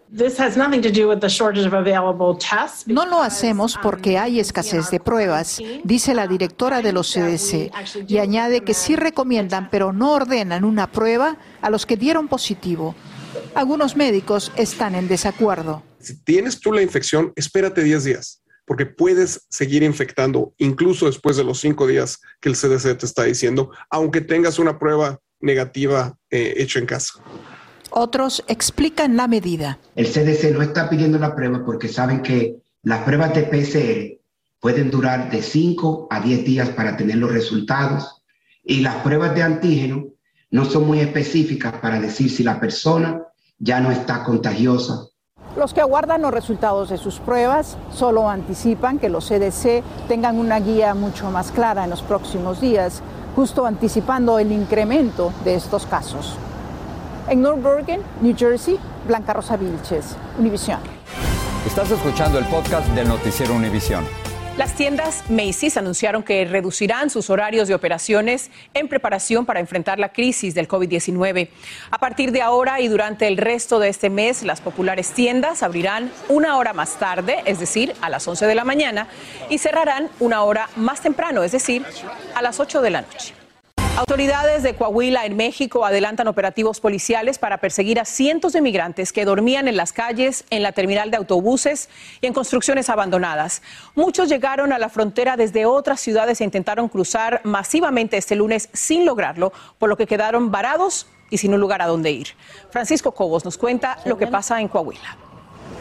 No 2.87 3.07
lo 3.07 3.23
hacemos 3.23 3.78
porque 3.83 4.19
hay 4.19 4.40
escasez 4.40 4.90
de 4.90 5.00
pruebas, 5.00 5.61
dice 5.85 6.14
la 6.14 6.26
directora 6.26 6.83
de 6.83 6.92
los 6.92 7.12
CDC, 7.12 7.73
y 8.07 8.19
añade 8.19 8.62
que 8.62 8.75
sí 8.75 8.97
recomiendan, 8.97 9.71
pero 9.71 9.92
no 9.92 10.12
ordenan 10.12 10.64
una 10.64 10.90
prueba 10.90 11.38
a 11.62 11.71
los 11.71 11.87
que 11.87 11.97
dieron 11.97 12.28
positivo. 12.28 12.95
Algunos 13.54 13.97
médicos 13.97 14.52
están 14.57 14.95
en 14.95 15.09
desacuerdo. 15.09 15.83
Si 15.99 16.23
tienes 16.23 16.61
tú 16.61 16.73
la 16.73 16.83
infección, 16.83 17.33
espérate 17.37 17.83
10 17.83 18.04
días 18.04 18.41
porque 18.72 18.86
puedes 18.86 19.44
seguir 19.50 19.82
infectando 19.82 20.54
incluso 20.56 21.04
después 21.04 21.36
de 21.36 21.44
los 21.44 21.60
cinco 21.60 21.86
días 21.86 22.22
que 22.40 22.48
el 22.48 22.56
CDC 22.56 22.96
te 22.96 23.04
está 23.04 23.24
diciendo, 23.24 23.70
aunque 23.90 24.22
tengas 24.22 24.58
una 24.58 24.78
prueba 24.78 25.20
negativa 25.40 26.16
eh, 26.30 26.54
hecha 26.56 26.78
en 26.78 26.86
casa. 26.86 27.20
Otros 27.90 28.42
explican 28.48 29.14
la 29.14 29.28
medida. 29.28 29.78
El 29.94 30.06
CDC 30.06 30.54
no 30.54 30.62
está 30.62 30.88
pidiendo 30.88 31.18
la 31.18 31.36
prueba 31.36 31.62
porque 31.66 31.86
saben 31.86 32.22
que 32.22 32.62
las 32.82 33.00
pruebas 33.02 33.34
de 33.34 33.42
PCR 33.42 34.22
pueden 34.58 34.90
durar 34.90 35.30
de 35.30 35.42
5 35.42 36.08
a 36.08 36.20
10 36.22 36.42
días 36.42 36.70
para 36.70 36.96
tener 36.96 37.18
los 37.18 37.30
resultados 37.30 38.22
y 38.64 38.80
las 38.80 38.94
pruebas 39.02 39.34
de 39.34 39.42
antígeno 39.42 40.06
no 40.50 40.64
son 40.64 40.86
muy 40.86 41.00
específicas 41.00 41.74
para 41.74 42.00
decir 42.00 42.30
si 42.30 42.42
la 42.42 42.58
persona 42.58 43.20
ya 43.58 43.80
no 43.80 43.92
está 43.92 44.24
contagiosa 44.24 45.08
los 45.56 45.75
que 45.75 45.80
aguardan 45.80 46.23
los 46.23 46.32
resultados 46.32 46.88
de 46.88 46.99
sus 46.99 47.18
pruebas 47.18 47.76
solo 47.92 48.28
anticipan 48.28 48.99
que 48.99 49.09
los 49.09 49.28
CDC 49.28 49.82
tengan 50.09 50.38
una 50.38 50.61
guía 50.61 50.94
mucho 50.94 51.30
más 51.30 51.52
clara 51.52 51.85
en 51.85 51.90
los 51.90 52.02
próximos 52.02 52.61
días, 52.61 53.02
justo 53.37 53.66
anticipando 53.66 54.38
el 54.38 54.52
incremento 54.52 55.32
de 55.44 55.54
estos 55.54 55.87
casos. 55.87 56.37
En 57.28 57.42
North 57.42 57.62
Bergen, 57.62 58.00
New 58.21 58.35
Jersey, 58.37 58.78
Blanca 59.06 59.32
Rosa 59.32 59.56
Vilches, 59.56 60.16
Univisión. 60.38 60.80
Estás 61.66 61.90
escuchando 61.90 62.38
el 62.38 62.44
podcast 62.47 62.88
del 62.88 63.09
noticiero 63.09 63.54
Univisión. 63.54 64.31
Las 64.59 64.75
tiendas 64.75 65.25
Macy's 65.30 65.78
anunciaron 65.78 66.23
que 66.23 66.44
reducirán 66.44 67.09
sus 67.09 67.30
horarios 67.30 67.68
de 67.68 67.75
operaciones 67.75 68.50
en 68.75 68.87
preparación 68.87 69.47
para 69.47 69.61
enfrentar 69.61 69.99
la 69.99 70.12
crisis 70.12 70.54
del 70.54 70.68
COVID-19. 70.68 71.49
A 71.90 71.99
partir 71.99 72.32
de 72.32 72.42
ahora 72.42 72.78
y 72.78 72.88
durante 72.88 73.28
el 73.28 73.38
resto 73.38 73.78
de 73.78 73.88
este 73.88 74.11
mes, 74.11 74.42
las 74.42 74.61
populares 74.61 75.12
tiendas 75.12 75.62
abrirán 75.62 76.12
una 76.28 76.59
hora 76.59 76.75
más 76.75 76.99
tarde, 76.99 77.38
es 77.47 77.61
decir, 77.61 77.94
a 78.02 78.11
las 78.11 78.28
11 78.28 78.44
de 78.44 78.54
la 78.54 78.64
mañana, 78.64 79.09
y 79.49 79.56
cerrarán 79.56 80.11
una 80.21 80.42
hora 80.42 80.68
más 80.76 81.00
temprano, 81.00 81.42
es 81.42 81.52
decir, 81.52 81.87
a 82.35 82.42
las 82.42 82.61
8 82.61 82.82
de 82.82 82.90
la 82.90 83.00
noche. 83.00 83.41
Autoridades 83.94 84.62
de 84.62 84.75
Coahuila 84.75 85.26
en 85.26 85.37
México 85.37 85.84
adelantan 85.84 86.26
operativos 86.26 86.80
policiales 86.80 87.38
para 87.38 87.58
perseguir 87.58 88.00
a 88.00 88.06
cientos 88.06 88.54
de 88.54 88.62
migrantes 88.62 89.12
que 89.12 89.26
dormían 89.26 89.68
en 89.68 89.76
las 89.76 89.92
calles, 89.92 90.46
en 90.49 90.62
la 90.62 90.72
terminal 90.72 91.11
de 91.11 91.18
autobuses 91.18 91.90
y 92.22 92.26
en 92.26 92.32
construcciones 92.32 92.88
abandonadas. 92.88 93.61
Muchos 93.94 94.30
llegaron 94.30 94.72
a 94.72 94.78
la 94.78 94.88
frontera 94.88 95.37
desde 95.37 95.66
otras 95.66 96.00
ciudades 96.00 96.40
e 96.40 96.44
intentaron 96.44 96.88
cruzar 96.88 97.42
masivamente 97.44 98.16
este 98.16 98.34
lunes 98.34 98.70
sin 98.72 99.04
lograrlo, 99.04 99.52
por 99.78 99.90
lo 99.90 99.99
que 99.99 100.06
quedaron 100.06 100.50
varados 100.50 101.06
y 101.28 101.37
sin 101.37 101.52
un 101.52 101.61
lugar 101.61 101.82
a 101.82 101.87
donde 101.87 102.12
ir. 102.12 102.28
Francisco 102.70 103.12
Cobos 103.12 103.44
nos 103.44 103.58
cuenta 103.58 103.99
lo 104.06 104.16
que 104.16 104.26
pasa 104.26 104.58
en 104.62 104.68
Coahuila 104.68 105.21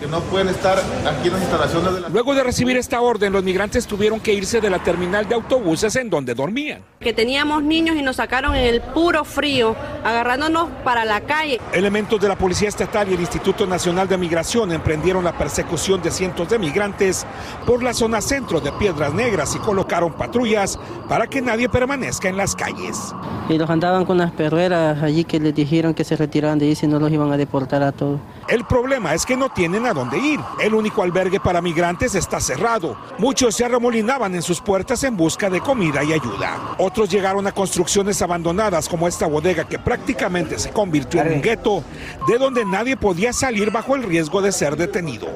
que 0.02 0.08
no 0.08 0.20
pueden 0.22 0.50
estar 0.50 0.80
aquí 0.80 1.28
en 1.28 1.34
las 1.34 1.42
instalaciones 1.44 1.94
de 1.94 2.02
la... 2.02 2.10
Luego 2.10 2.34
de 2.34 2.44
recibir 2.44 2.76
esta 2.76 3.02
orden, 3.02 3.32
los 3.32 3.44
migrantes 3.44 3.86
tuvieron 3.86 4.20
que 4.20 4.34
irse 4.34 4.60
de 4.60 4.68
la 4.68 4.80
terminal 4.80 5.30
de 5.30 5.36
autobuses 5.36 5.96
en 5.96 6.10
donde 6.10 6.34
dormían. 6.34 6.82
Que 7.00 7.14
teníamos 7.14 7.62
niños 7.62 7.96
y 7.96 8.02
nos 8.02 8.16
sacaron 8.16 8.56
en 8.56 8.66
el 8.66 8.82
puro 8.82 9.24
frío, 9.24 9.76
agarrándonos 10.04 10.70
para 10.84 11.06
la 11.06 11.22
calle. 11.22 11.62
Elementos 11.72 12.20
de 12.20 12.28
la 12.28 12.36
Policía 12.36 12.68
Estatal 12.68 13.12
y 13.12 13.14
el 13.14 13.20
Instituto 13.20 13.68
Nacional 13.68 14.08
de 14.08 14.18
Migración 14.18 14.72
emprendieron 14.72 15.24
la 15.24 15.38
persecución 15.38 16.02
de 16.02 16.10
cientos 16.10 16.50
de 16.50 16.58
migrantes 16.58 17.28
por 17.68 17.84
la 17.84 17.94
zona 17.94 18.22
centro 18.22 18.60
de 18.60 18.72
Piedras 18.72 19.14
Negras 19.14 19.56
y 19.56 19.60
colocaron 19.60 20.14
patrullas 20.14 20.80
para 21.08 21.28
que 21.28 21.44
nadie 21.44 21.70
permanezca 21.70 22.28
en 22.28 22.38
las 22.38 22.56
calles. 22.56 23.14
Y 23.50 23.58
los 23.60 23.70
andaban 23.70 24.06
con 24.06 24.18
las 24.18 24.32
perreras 24.32 25.04
allí 25.04 25.26
que 25.26 25.40
les 25.40 25.54
dijeron 25.54 25.94
que 25.94 26.04
se 26.04 26.16
retiraran 26.16 26.58
de 26.58 26.66
ahí 26.66 26.76
si 26.76 26.88
no 26.88 27.00
los 27.00 27.12
iban 27.12 27.32
a 27.32 27.38
deportar 27.38 27.84
a 27.84 27.92
todos. 27.92 28.20
El 28.52 28.66
problema 28.66 29.14
es 29.14 29.26
que 29.26 29.38
no 29.38 29.48
tienen 29.48 29.86
a 29.86 29.94
dónde 29.94 30.18
ir. 30.18 30.42
El 30.60 30.74
único 30.74 31.04
albergue 31.04 31.40
para 31.40 31.62
migrantes 31.62 32.16
está 32.16 32.42
cerrado. 32.42 32.98
Muchos 33.18 33.56
se 33.56 33.64
arremolinaban 33.64 34.36
en 34.36 34.42
sus 34.42 34.60
puertas 34.60 35.06
en 35.06 35.16
busca 35.16 35.50
de 35.50 35.62
comida 35.62 36.04
y 36.04 36.12
ayuda. 36.12 36.76
Otros 36.78 37.10
llegaron 37.10 37.48
a 37.48 37.54
construcciones 37.54 38.22
abandonadas 38.22 38.90
como 38.90 39.08
esta 39.08 39.26
bodega 39.26 39.64
que 39.64 39.80
prácticamente 39.80 40.60
se 40.60 40.72
convirtió 40.72 41.22
en 41.22 41.36
un 41.36 41.42
gueto, 41.42 41.82
de 42.28 42.38
donde 42.38 42.66
nadie 42.66 42.98
podía 42.98 43.32
salir 43.32 43.72
bajo 43.72 43.96
el 43.96 44.04
riesgo 44.04 44.42
de 44.42 44.52
ser 44.52 44.76
detenido. 44.76 45.30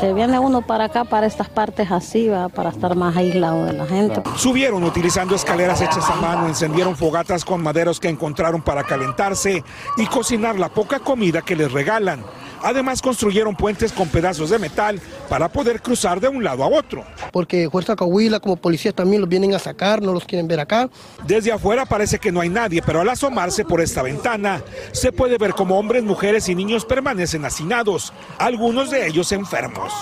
Se 0.00 0.14
viene 0.14 0.38
uno 0.38 0.62
para 0.62 0.84
acá, 0.84 1.04
para 1.04 1.26
estas 1.26 1.50
partes 1.50 1.90
así, 1.92 2.28
¿va? 2.28 2.48
para 2.48 2.70
estar 2.70 2.96
más 2.96 3.14
aislado 3.14 3.66
de 3.66 3.74
la 3.74 3.86
gente. 3.86 4.22
Subieron 4.36 4.82
utilizando 4.84 5.36
escaleras 5.36 5.82
hechas 5.82 6.08
a 6.08 6.16
mano, 6.16 6.48
encendieron 6.48 6.96
fogatas 6.96 7.44
con 7.44 7.62
maderos 7.62 8.00
que 8.00 8.08
encontraron 8.08 8.62
para 8.62 8.84
calentarse 8.84 9.62
y 9.98 10.06
cocinar 10.06 10.58
la 10.58 10.70
poca 10.70 10.98
comida 10.98 11.42
que 11.42 11.54
les 11.54 11.70
regalan. 11.70 12.24
Además 12.64 13.02
construyeron 13.02 13.54
puentes 13.54 13.92
con 13.92 14.08
pedazos 14.08 14.48
de 14.48 14.58
metal 14.58 14.98
para 15.28 15.48
poder 15.48 15.82
cruzar 15.82 16.18
de 16.18 16.28
un 16.28 16.42
lado 16.42 16.64
a 16.64 16.66
otro. 16.66 17.04
Porque 17.30 17.68
Fuerza 17.70 17.94
Coahuila 17.94 18.40
como 18.40 18.56
policías 18.56 18.94
también 18.94 19.20
los 19.20 19.28
vienen 19.28 19.54
a 19.54 19.58
sacar, 19.58 20.00
no 20.00 20.14
los 20.14 20.24
quieren 20.24 20.48
ver 20.48 20.60
acá. 20.60 20.88
Desde 21.26 21.52
afuera 21.52 21.84
parece 21.84 22.18
que 22.18 22.32
no 22.32 22.40
hay 22.40 22.48
nadie, 22.48 22.80
pero 22.80 23.02
al 23.02 23.08
asomarse 23.10 23.66
por 23.66 23.82
esta 23.82 24.02
ventana 24.02 24.62
se 24.92 25.12
puede 25.12 25.36
ver 25.36 25.52
como 25.52 25.78
hombres, 25.78 26.02
mujeres 26.02 26.48
y 26.48 26.54
niños 26.54 26.86
permanecen 26.86 27.44
hacinados, 27.44 28.14
algunos 28.38 28.90
de 28.90 29.06
ellos 29.06 29.30
enfermos. 29.32 29.92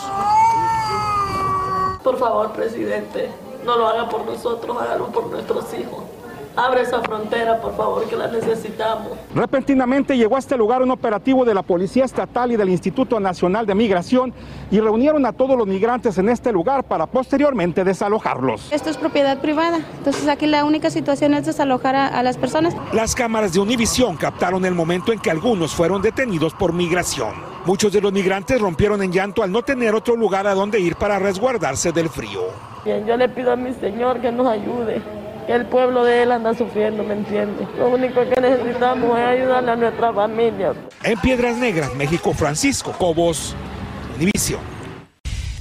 Por 2.04 2.16
favor, 2.16 2.52
presidente, 2.52 3.28
no 3.64 3.76
lo 3.76 3.88
haga 3.88 4.08
por 4.08 4.24
nosotros, 4.24 4.76
hágalo 4.80 5.08
por 5.08 5.26
nuestros 5.26 5.64
hijos. 5.74 6.04
Abre 6.54 6.82
esa 6.82 7.00
frontera, 7.00 7.60
por 7.62 7.74
favor, 7.76 8.04
que 8.04 8.14
la 8.14 8.28
necesitamos. 8.28 9.12
Repentinamente 9.34 10.16
llegó 10.18 10.36
a 10.36 10.38
este 10.38 10.56
lugar 10.58 10.82
un 10.82 10.90
operativo 10.90 11.46
de 11.46 11.54
la 11.54 11.62
Policía 11.62 12.04
Estatal 12.04 12.52
y 12.52 12.56
del 12.56 12.68
Instituto 12.68 13.18
Nacional 13.20 13.64
de 13.64 13.74
Migración 13.74 14.34
y 14.70 14.78
reunieron 14.78 15.24
a 15.24 15.32
todos 15.32 15.56
los 15.56 15.66
migrantes 15.66 16.18
en 16.18 16.28
este 16.28 16.52
lugar 16.52 16.84
para 16.84 17.06
posteriormente 17.06 17.84
desalojarlos. 17.84 18.70
Esto 18.70 18.90
es 18.90 18.98
propiedad 18.98 19.40
privada, 19.40 19.80
entonces 19.96 20.28
aquí 20.28 20.46
la 20.46 20.66
única 20.66 20.90
situación 20.90 21.32
es 21.32 21.46
desalojar 21.46 21.96
a, 21.96 22.22
las 22.22 22.36
personas. 22.36 22.76
Las 22.92 23.14
cámaras 23.14 23.54
de 23.54 23.60
Univisión 23.60 24.16
captaron 24.16 24.66
el 24.66 24.74
momento 24.74 25.12
en 25.12 25.20
que 25.20 25.30
algunos 25.30 25.74
fueron 25.74 26.02
detenidos 26.02 26.52
por 26.52 26.74
migración. 26.74 27.32
Muchos 27.64 27.92
de 27.92 28.02
los 28.02 28.12
migrantes 28.12 28.60
rompieron 28.60 29.02
en 29.02 29.10
llanto 29.10 29.42
al 29.42 29.50
no 29.50 29.62
tener 29.62 29.94
otro 29.94 30.16
lugar 30.16 30.46
a 30.46 30.54
donde 30.54 30.80
ir 30.80 30.96
para 30.96 31.18
resguardarse 31.18 31.92
del 31.92 32.10
frío. 32.10 32.42
Bien, 32.84 33.06
yo 33.06 33.16
le 33.16 33.28
pido 33.28 33.52
a 33.52 33.56
mi 33.56 33.72
Señor 33.72 34.20
que 34.20 34.30
nos 34.30 34.46
ayude 34.46 35.00
el 35.48 35.66
pueblo 35.66 36.04
de 36.04 36.22
él 36.22 36.32
anda 36.32 36.54
sufriendo, 36.54 37.02
¿me 37.02 37.14
entiende? 37.14 37.66
Lo 37.78 37.88
único 37.90 38.20
que 38.28 38.40
necesitamos 38.40 39.18
es 39.18 39.24
ayudarle 39.24 39.70
a 39.70 39.76
nuestra 39.76 40.12
familia. 40.12 40.72
En 41.02 41.18
Piedras 41.18 41.56
Negras, 41.56 41.94
México, 41.94 42.32
Francisco 42.32 42.92
Cobos, 42.92 43.54
División. 44.18 44.60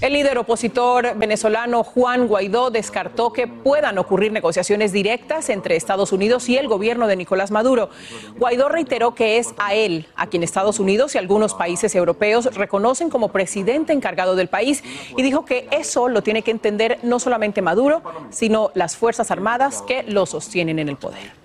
El 0.02 0.14
líder 0.14 0.40
opositor 0.40 1.16
venezolano 1.16 1.84
Juan 1.84 2.28
Guaidó 2.28 2.72
descartó 2.72 3.32
que 3.32 3.46
puedan 3.46 4.00
ocurrir 4.00 4.32
negociaciones 4.32 4.92
directas 4.92 5.48
entre 5.50 5.76
Estados 5.76 6.12
Unidos 6.12 6.50
y 6.50 6.58
el 6.58 6.68
gobierno 6.68 7.06
de 7.06 7.16
Nicolás 7.16 7.52
Maduro. 7.52 7.92
Guaidó 8.36 8.68
reiteró 8.68 9.14
que 9.14 9.38
es 9.38 9.54
a 9.60 9.76
él 9.76 10.08
a 10.16 10.26
quien 10.26 10.42
Estados 10.42 10.80
Unidos 10.80 11.14
y 11.14 11.20
algunos 11.20 11.54
países 11.54 11.94
europeos 11.94 12.46
reconocen 12.56 13.12
como 13.12 13.28
presidente 13.28 13.94
encargado 13.94 14.36
del 14.36 14.48
país 14.48 14.84
y 15.16 15.22
dijo 15.22 15.46
que 15.46 15.68
eso 15.70 16.10
lo 16.10 16.24
tiene 16.24 16.42
que 16.42 16.50
entender 16.50 16.98
no 17.04 17.20
solamente 17.20 17.62
Maduro, 17.62 18.02
sino 18.32 18.72
las 18.74 18.98
Fuerzas 18.98 19.30
Armadas 19.30 19.84
que 19.84 20.02
lo 20.02 20.26
sostienen 20.26 20.80
en 20.80 20.90
el 20.90 20.98
poder. 20.98 21.42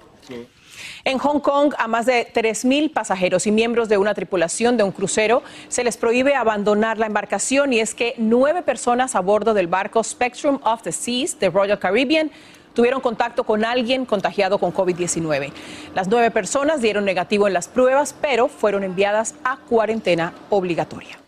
En 1.07 1.19
Hong 1.19 1.39
Kong, 1.39 1.73
a 1.79 1.87
más 1.87 2.05
de 2.05 2.27
3.000 2.35 2.93
pasajeros 2.93 3.47
y 3.47 3.53
miembros 3.53 3.89
de 3.89 3.97
una 3.97 4.13
tripulación 4.13 4.77
de 4.77 4.83
un 4.83 4.91
crucero 4.91 5.45
se 5.69 5.85
les 5.85 5.97
prohíbe 5.97 6.35
abandonar 6.35 6.99
la 6.99 7.07
embarcación 7.07 7.73
y 7.73 7.79
es 7.79 7.95
que 7.95 8.15
nueve 8.19 8.63
personas 8.63 9.15
a 9.15 9.21
bordo 9.21 9.55
del 9.55 9.69
barco 9.69 10.03
Spectrum 10.03 10.59
of 10.65 10.83
the 10.83 10.91
Seas 10.91 11.39
de 11.39 11.49
Royal 11.49 11.79
Caribbean 11.79 12.33
tuvieron 12.75 13.01
contacto 13.01 13.45
con 13.45 13.65
alguien 13.65 14.05
contagiado 14.05 14.59
con 14.59 14.75
COVID-19. 14.75 15.53
Las 15.95 16.09
nueve 16.09 16.33
personas 16.33 16.81
dieron 16.81 17.05
negativo 17.05 17.47
en 17.47 17.55
las 17.55 17.69
pruebas, 17.69 18.13
pero 18.21 18.49
fueron 18.49 18.83
enviadas 18.83 19.37
a 19.45 19.59
cuarentena 19.59 20.33
obligatoria. 20.51 21.19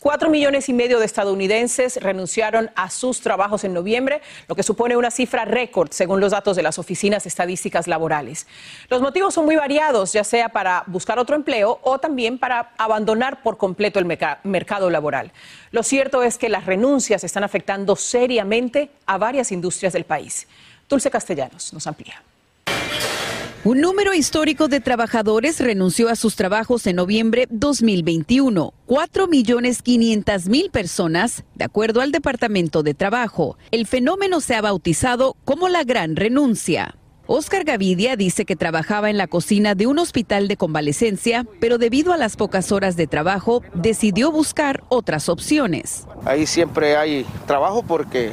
Cuatro 0.00 0.30
millones 0.30 0.70
y 0.70 0.72
medio 0.72 0.98
de 0.98 1.04
estadounidenses 1.04 1.98
renunciaron 2.02 2.70
a 2.74 2.88
sus 2.88 3.20
trabajos 3.20 3.64
en 3.64 3.74
noviembre, 3.74 4.22
lo 4.48 4.54
que 4.54 4.62
supone 4.62 4.96
una 4.96 5.10
cifra 5.10 5.44
récord 5.44 5.90
según 5.92 6.20
los 6.20 6.32
datos 6.32 6.56
de 6.56 6.62
las 6.62 6.78
oficinas 6.78 7.26
estadísticas 7.26 7.86
laborales. 7.86 8.46
Los 8.88 9.02
motivos 9.02 9.34
son 9.34 9.44
muy 9.44 9.56
variados, 9.56 10.14
ya 10.14 10.24
sea 10.24 10.48
para 10.48 10.84
buscar 10.86 11.18
otro 11.18 11.36
empleo 11.36 11.80
o 11.82 11.98
también 11.98 12.38
para 12.38 12.72
abandonar 12.78 13.42
por 13.42 13.58
completo 13.58 13.98
el 13.98 14.06
mercado 14.42 14.88
laboral. 14.88 15.32
Lo 15.70 15.82
cierto 15.82 16.22
es 16.22 16.38
que 16.38 16.48
las 16.48 16.64
renuncias 16.64 17.22
están 17.22 17.44
afectando 17.44 17.94
seriamente 17.94 18.90
a 19.04 19.18
varias 19.18 19.52
industrias 19.52 19.92
del 19.92 20.04
país. 20.04 20.48
Dulce 20.88 21.10
Castellanos 21.10 21.74
nos 21.74 21.86
amplía. 21.86 22.22
Un 23.62 23.82
número 23.82 24.14
histórico 24.14 24.68
de 24.68 24.80
trabajadores 24.80 25.60
renunció 25.60 26.08
a 26.08 26.16
sus 26.16 26.34
trabajos 26.34 26.86
en 26.86 26.96
noviembre 26.96 27.46
2021. 27.50 28.72
4 28.86 29.26
millones 29.26 29.82
500 29.82 30.46
mil 30.46 30.70
personas, 30.70 31.44
de 31.56 31.66
acuerdo 31.66 32.00
al 32.00 32.10
Departamento 32.10 32.82
de 32.82 32.94
Trabajo. 32.94 33.58
El 33.70 33.86
fenómeno 33.86 34.40
se 34.40 34.54
ha 34.54 34.62
bautizado 34.62 35.36
como 35.44 35.68
la 35.68 35.84
gran 35.84 36.16
renuncia. 36.16 36.96
Oscar 37.26 37.64
Gavidia 37.64 38.16
dice 38.16 38.46
que 38.46 38.56
trabajaba 38.56 39.10
en 39.10 39.18
la 39.18 39.26
cocina 39.26 39.74
de 39.74 39.86
un 39.86 39.98
hospital 39.98 40.48
de 40.48 40.56
convalecencia, 40.56 41.46
pero 41.60 41.76
debido 41.76 42.14
a 42.14 42.16
las 42.16 42.36
pocas 42.36 42.72
horas 42.72 42.96
de 42.96 43.08
trabajo, 43.08 43.62
decidió 43.74 44.32
buscar 44.32 44.84
otras 44.88 45.28
opciones. 45.28 46.06
Ahí 46.24 46.46
siempre 46.46 46.96
hay 46.96 47.26
trabajo 47.46 47.82
porque 47.82 48.32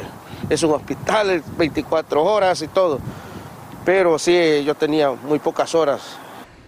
es 0.50 0.64
un 0.64 0.72
hospital 0.72 1.44
24 1.58 2.24
horas 2.24 2.62
y 2.62 2.70
todo 2.70 3.02
pero 3.88 4.20
sí, 4.20 4.66
yo 4.66 4.76
tenía 4.76 5.12
muy 5.12 5.40
pocas 5.40 5.74
horas. 5.74 6.18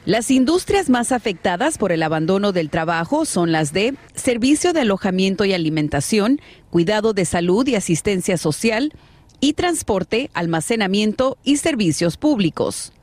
Las 0.06 0.32
industrias 0.32 0.90
más 0.90 1.12
afectadas 1.12 1.78
por 1.78 1.92
el 1.92 2.02
abandono 2.02 2.54
del 2.54 2.70
trabajo 2.70 3.26
son 3.26 3.52
las 3.52 3.74
de 3.74 3.96
servicio 4.16 4.72
de 4.72 4.80
alojamiento 4.80 5.44
y 5.44 5.52
alimentación, 5.52 6.40
cuidado 6.70 7.12
de 7.12 7.26
salud 7.26 7.68
y 7.68 7.76
asistencia 7.76 8.38
social, 8.38 8.94
y 9.42 9.52
transporte, 9.52 10.30
almacenamiento 10.34 11.38
y 11.44 11.58
servicios 11.58 12.16
públicos. 12.16 12.94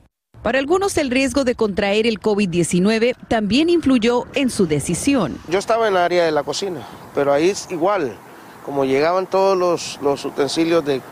Para 0.43 0.61
algunos 0.61 0.97
el 0.97 1.11
riesgo 1.11 1.45
de 1.45 1.55
contraer 1.55 2.07
el 2.07 2.19
COVID-19 2.19 3.17
también 3.29 3.69
influyó 3.69 4.25
en 4.33 4.49
su 4.49 4.67
decisión. 4.67 5.37
Yo 5.51 5.59
estaba 5.59 5.89
en 5.89 5.93
el 5.93 6.01
área 6.01 6.25
de 6.25 6.33
la 6.33 6.43
cocina, 6.43 6.81
pero 7.15 7.35
ahí 7.35 7.51
es 7.51 7.71
igual, 7.71 8.17
como 8.65 8.87
llegaban 8.87 9.27
todos 9.27 9.99
los, 10.01 10.25
utensilios 10.25 10.83
de 10.87 11.03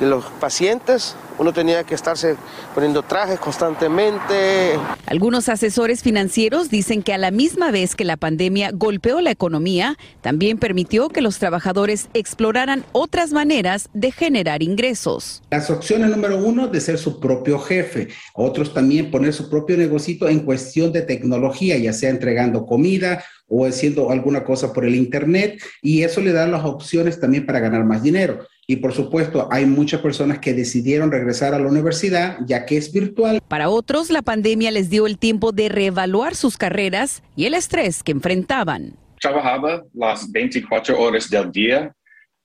los 0.00 0.24
pacientes, 0.40 1.16
uno 1.38 1.52
tenía 1.52 1.84
que 1.84 1.94
estarse 1.94 2.36
poniendo 2.74 3.02
trajes 3.02 3.38
constantemente. 3.38 4.78
Algunos 5.06 5.48
asesores 5.48 6.02
financieros 6.02 6.70
dicen 6.70 7.02
que 7.02 7.12
a 7.12 7.18
la 7.18 7.30
misma 7.30 7.70
vez 7.70 7.94
que 7.94 8.04
la 8.04 8.16
pandemia 8.16 8.70
golpeó 8.72 9.20
la 9.20 9.30
economía, 9.30 9.96
también 10.22 10.58
permitió 10.58 11.08
que 11.08 11.20
los 11.20 11.38
trabajadores 11.38 12.08
exploraran 12.14 12.84
otras 12.92 13.32
maneras 13.32 13.88
de 13.92 14.12
generar 14.12 14.62
ingresos. 14.62 15.42
Las 15.50 15.70
opciones 15.70 16.10
número 16.10 16.38
uno 16.38 16.68
de 16.68 16.80
ser 16.80 16.98
su 16.98 17.20
propio 17.20 17.58
jefe, 17.58 18.08
otros 18.34 18.72
también 18.72 19.10
poner 19.10 19.32
su 19.32 19.50
propio 19.50 19.76
negocio 19.76 20.28
en 20.28 20.40
cuestión 20.40 20.92
de 20.92 21.02
tecnología, 21.02 21.76
ya 21.76 21.92
sea 21.92 22.10
entregando 22.10 22.66
comida 22.66 23.24
o 23.48 23.66
haciendo 23.66 24.10
alguna 24.10 24.44
cosa 24.44 24.72
por 24.72 24.84
el 24.84 24.94
internet 24.94 25.60
y 25.82 26.02
eso 26.02 26.20
le 26.20 26.32
da 26.32 26.46
las 26.46 26.64
opciones 26.64 27.20
también 27.20 27.46
para 27.46 27.60
ganar 27.60 27.84
más 27.84 28.02
dinero. 28.02 28.46
Y 28.68 28.76
por 28.76 28.92
supuesto, 28.92 29.48
hay 29.52 29.64
muchas 29.64 30.00
personas 30.00 30.40
que 30.40 30.52
decidieron 30.52 31.12
regresar 31.12 31.54
a 31.54 31.58
la 31.60 31.68
universidad 31.68 32.38
ya 32.46 32.66
que 32.66 32.76
es 32.76 32.92
virtual. 32.92 33.40
Para 33.46 33.68
otros, 33.68 34.10
la 34.10 34.22
pandemia 34.22 34.72
les 34.72 34.90
dio 34.90 35.06
el 35.06 35.18
tiempo 35.18 35.52
de 35.52 35.68
reevaluar 35.68 36.34
sus 36.34 36.56
carreras 36.58 37.22
y 37.36 37.44
el 37.44 37.54
estrés 37.54 38.02
que 38.02 38.10
enfrentaban. 38.10 38.96
Trabajaba 39.20 39.84
las 39.94 40.30
24 40.32 41.00
horas 41.00 41.30
del 41.30 41.52
día, 41.52 41.94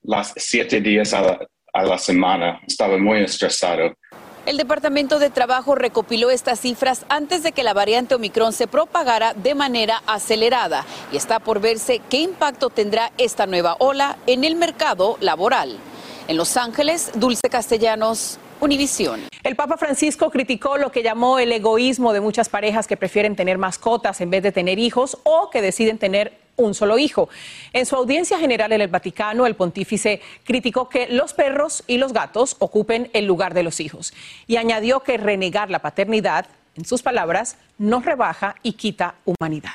las 0.03 0.33
7 0.37 0.79
días 0.81 1.11
a 1.13 1.21
la, 1.21 1.39
a 1.73 1.83
la 1.83 1.97
semana. 1.97 2.59
Estaba 2.67 3.00
muy 3.00 3.22
estresado. 3.22 3.91
El 4.46 4.57
Departamento 4.57 5.17
de 5.17 5.31
Trabajo 5.31 5.74
recopiló 5.74 6.29
estas 6.29 6.59
cifras 6.59 7.03
antes 7.09 7.41
de 7.41 7.51
que 7.51 7.63
la 7.63 7.74
variante 7.74 8.13
Omicron 8.13 8.53
se 8.53 8.67
propagara 8.67 9.33
de 9.33 9.55
manera 9.55 10.03
acelerada 10.05 10.85
y 11.11 11.17
está 11.17 11.39
por 11.39 11.61
verse 11.61 12.00
qué 12.11 12.22
impacto 12.22 12.69
tendrá 12.69 13.11
esta 13.17 13.48
nueva 13.48 13.75
ola 13.79 14.17
en 14.27 14.43
el 14.43 14.55
mercado 14.55 15.17
laboral. 15.19 15.79
En 16.27 16.38
Los 16.38 16.55
Ángeles, 16.55 17.12
Dulce 17.16 17.50
Castellanos, 17.50 18.38
Univisión. 18.60 19.22
El 19.44 19.55
Papa 19.55 19.77
Francisco 19.77 20.29
criticó 20.29 20.77
lo 20.77 20.92
que 20.92 21.01
llamó 21.01 21.40
el 21.40 21.51
egoísmo 21.51 22.14
de 22.14 22.22
muchas 22.22 22.48
parejas 22.48 22.88
que 22.88 22.96
prefieren 22.96 23.36
tener 23.36 23.57
mascotas 23.57 24.22
en 24.22 24.29
vez 24.29 24.44
de 24.44 24.51
tener 24.51 24.77
hijos 24.77 25.18
o 25.24 25.50
que 25.50 25.62
deciden 25.62 25.98
tener 25.98 26.34
un 26.57 26.75
solo 26.75 27.00
hijo. 27.00 27.27
En 27.74 27.88
su 27.88 27.96
audiencia 27.96 28.38
general 28.38 28.72
en 28.72 28.81
el 28.81 28.88
Vaticano, 28.88 29.48
el 29.48 29.55
pontífice 29.55 30.22
criticó 30.44 30.90
que 30.90 31.07
los 31.07 31.34
perros 31.34 31.84
y 31.88 31.98
los 31.98 32.14
gatos 32.14 32.55
ocupen 32.60 33.10
el 33.14 33.25
lugar 33.25 33.55
de 33.55 33.64
los 33.64 33.79
hijos 33.79 34.14
y 34.46 34.57
añadió 34.57 35.00
que 35.00 35.18
renegar 35.18 35.72
la 35.72 35.79
paternidad, 35.79 36.46
en 36.75 36.86
sus 36.86 37.01
palabras, 37.01 37.57
no 37.79 38.00
rebaja 38.00 38.55
y 38.62 38.74
quita 38.74 39.16
humanidad. 39.25 39.74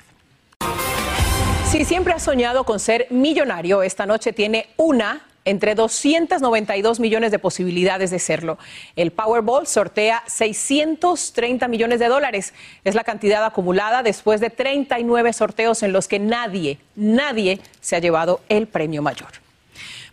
Si 1.69 1.85
siempre 1.85 2.15
ha 2.15 2.21
soñado 2.21 2.65
con 2.65 2.79
ser 2.79 3.09
millonario, 3.11 3.83
esta 3.83 4.07
noche 4.07 4.33
tiene 4.33 4.69
una 4.77 5.27
entre 5.47 5.75
292 5.75 7.01
millones 7.01 7.31
de 7.31 7.39
posibilidades 7.39 8.11
de 8.11 8.19
serlo. 8.19 8.59
El 8.97 9.13
Powerball 9.13 9.67
sortea 9.67 10.23
630 10.27 11.67
millones 11.69 12.01
de 12.01 12.09
dólares. 12.09 12.53
Es 12.85 12.95
la 12.95 13.05
cantidad 13.05 13.43
acumulada 13.45 14.03
después 14.03 14.41
de 14.41 14.51
39 14.51 15.33
sorteos 15.33 15.83
en 15.83 15.93
los 15.93 16.09
que 16.09 16.19
nadie, 16.19 16.79
nadie 16.95 17.61
se 17.81 17.97
ha 17.97 18.01
llevado 18.01 18.41
el 18.51 18.67
premio 18.67 19.01
mayor. 19.01 19.47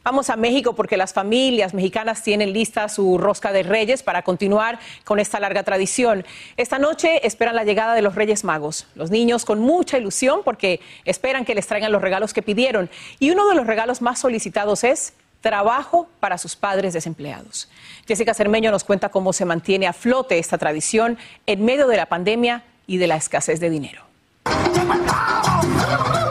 Vamos 0.04 0.30
a 0.30 0.36
México 0.36 0.74
porque 0.76 0.98
las 0.98 1.13
familias 1.13 1.74
mexicanas 1.74 2.24
tienen 2.24 2.52
lista 2.52 2.89
su 2.89 3.17
rosca 3.17 3.54
de 3.54 3.63
reyes 3.63 4.04
para 4.04 4.22
continuar 4.22 4.78
con 5.06 5.17
esta 5.17 5.39
larga 5.39 5.63
tradición. 5.63 6.26
Esta 6.58 6.78
noche 6.78 7.26
esperan 7.26 7.56
la 7.56 7.63
llegada 7.63 7.96
de 7.96 8.02
los 8.02 8.13
Reyes 8.13 8.43
Magos. 8.43 8.86
Los 8.96 9.12
niños 9.12 9.46
con 9.46 9.60
mucha 9.60 9.98
ilusión 9.98 10.41
porque 10.43 10.82
esperan 11.06 11.46
que 11.46 11.56
les 11.56 11.67
traigan 11.67 11.93
los 11.93 12.02
regalos 12.02 12.34
que 12.34 12.41
pidieron. 12.41 12.89
Y 13.19 13.32
uno 13.32 13.48
de 13.48 13.56
los 13.56 13.65
regalos 13.65 14.02
más 14.02 14.19
solicitados 14.19 14.84
es 14.84 15.13
trabajo 15.43 16.08
para 16.21 16.39
sus 16.39 16.56
padres 16.56 16.93
desempleados. 16.93 17.67
Jessica 18.08 18.34
Cermeño 18.34 18.71
nos 18.71 18.86
cuenta 18.86 19.10
cómo 19.10 19.34
se 19.34 19.45
mantiene 19.45 19.86
a 19.86 19.93
flote 19.93 20.39
esta 20.39 20.58
tradición 20.58 21.17
en 21.45 21.65
medio 21.65 21.88
de 21.88 21.97
la 21.97 22.08
pandemia 22.08 22.63
y 22.88 22.97
de 22.97 23.08
la 23.08 23.17
escasez 23.17 23.60
de 23.60 23.69
dinero. 23.69 24.03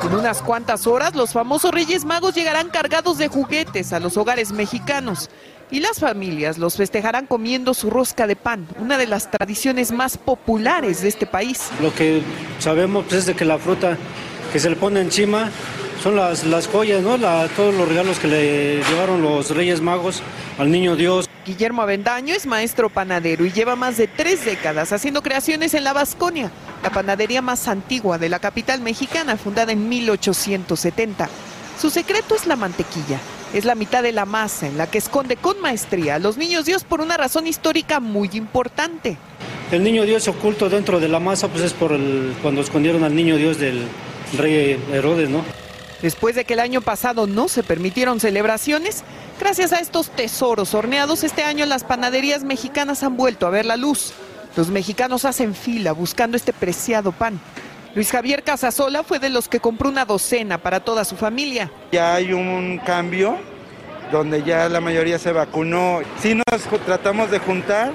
En 0.02 0.14
unas 0.14 0.42
cuantas 0.42 0.86
horas, 0.86 1.14
los 1.14 1.32
famosos 1.32 1.72
Reyes 1.72 2.04
Magos 2.04 2.34
llegarán 2.34 2.70
cargados 2.70 3.18
de 3.18 3.28
juguetes 3.28 3.92
a 3.92 4.00
los 4.00 4.16
hogares 4.16 4.50
mexicanos 4.50 5.30
y 5.70 5.80
las 5.80 6.00
familias 6.00 6.58
los 6.58 6.76
festejarán 6.76 7.26
comiendo 7.26 7.74
su 7.74 7.90
rosca 7.90 8.26
de 8.26 8.36
pan, 8.36 8.66
una 8.78 8.96
de 8.98 9.06
las 9.06 9.30
tradiciones 9.30 9.92
más 9.92 10.16
populares 10.16 11.02
de 11.02 11.08
este 11.08 11.26
país. 11.26 11.70
Lo 11.80 11.94
que 11.94 12.22
sabemos 12.58 13.04
pues, 13.08 13.20
es 13.20 13.26
de 13.26 13.34
que 13.34 13.44
la 13.44 13.58
fruta 13.58 13.96
que 14.52 14.60
se 14.60 14.68
le 14.68 14.76
pone 14.76 15.00
encima 15.00 15.50
son 16.02 16.16
las, 16.16 16.44
las 16.44 16.66
joyas, 16.66 17.02
¿no? 17.02 17.16
todos 17.56 17.74
los 17.74 17.88
regalos 17.88 18.18
que 18.18 18.28
le 18.28 18.82
llevaron 18.82 19.22
los 19.22 19.50
Reyes 19.50 19.80
Magos 19.80 20.20
al 20.58 20.70
Niño 20.70 20.96
Dios. 20.96 21.28
Guillermo 21.46 21.82
Avendaño 21.82 22.34
es 22.34 22.44
maestro 22.44 22.90
panadero 22.90 23.46
y 23.46 23.52
lleva 23.52 23.76
más 23.76 23.96
de 23.96 24.08
tres 24.08 24.44
décadas 24.44 24.92
haciendo 24.92 25.22
creaciones 25.22 25.74
en 25.74 25.84
la 25.84 25.92
Vasconia, 25.92 26.50
la 26.82 26.90
panadería 26.90 27.40
más 27.40 27.66
antigua 27.66 28.18
de 28.18 28.28
la 28.28 28.40
capital 28.40 28.80
mexicana, 28.80 29.36
fundada 29.36 29.72
en 29.72 29.88
1870. 29.88 31.28
Su 31.80 31.90
secreto 31.90 32.34
es 32.34 32.46
la 32.46 32.56
mantequilla. 32.56 33.18
Es 33.54 33.64
la 33.64 33.74
mitad 33.74 34.02
de 34.02 34.12
la 34.12 34.24
masa 34.24 34.66
en 34.66 34.78
la 34.78 34.90
que 34.90 34.98
esconde 34.98 35.36
con 35.36 35.60
maestría 35.60 36.14
a 36.14 36.18
los 36.18 36.38
niños 36.38 36.64
Dios 36.64 36.84
por 36.84 37.00
una 37.00 37.18
razón 37.18 37.46
histórica 37.46 38.00
muy 38.00 38.30
importante. 38.32 39.18
El 39.70 39.82
niño 39.84 40.04
Dios 40.04 40.26
oculto 40.26 40.70
dentro 40.70 41.00
de 41.00 41.08
la 41.08 41.20
masa, 41.20 41.48
pues 41.48 41.62
es 41.62 41.72
por 41.74 41.92
el, 41.92 42.34
cuando 42.40 42.62
escondieron 42.62 43.04
al 43.04 43.14
niño 43.14 43.36
Dios 43.36 43.58
del 43.58 43.86
rey 44.36 44.82
Herodes, 44.92 45.28
¿no? 45.28 45.44
Después 46.00 46.34
de 46.34 46.44
que 46.44 46.54
el 46.54 46.60
año 46.60 46.80
pasado 46.80 47.26
no 47.26 47.48
se 47.48 47.62
permitieron 47.62 48.18
celebraciones, 48.18 49.04
gracias 49.38 49.72
a 49.72 49.78
estos 49.78 50.10
tesoros 50.10 50.74
horneados, 50.74 51.22
este 51.22 51.44
año 51.44 51.64
las 51.64 51.84
panaderías 51.84 52.42
mexicanas 52.42 53.02
han 53.02 53.16
vuelto 53.16 53.46
a 53.46 53.50
ver 53.50 53.66
la 53.66 53.76
luz. 53.76 54.12
Los 54.56 54.68
mexicanos 54.68 55.24
hacen 55.24 55.54
fila 55.54 55.92
buscando 55.92 56.36
este 56.36 56.52
preciado 56.52 57.12
pan. 57.12 57.40
Luis 57.94 58.10
Javier 58.10 58.42
Casasola 58.42 59.02
fue 59.02 59.18
de 59.18 59.30
los 59.30 59.48
que 59.48 59.60
compró 59.60 59.88
una 59.88 60.04
docena 60.04 60.58
para 60.58 60.80
toda 60.80 61.04
su 61.04 61.16
familia. 61.16 61.70
Ya 61.92 62.14
hay 62.14 62.32
un 62.32 62.78
cambio 62.78 63.36
donde 64.10 64.42
ya 64.42 64.68
la 64.68 64.80
mayoría 64.80 65.18
se 65.18 65.32
vacunó. 65.32 66.00
Sí 66.20 66.34
nos 66.34 66.62
tratamos 66.84 67.30
de 67.30 67.38
juntar 67.38 67.92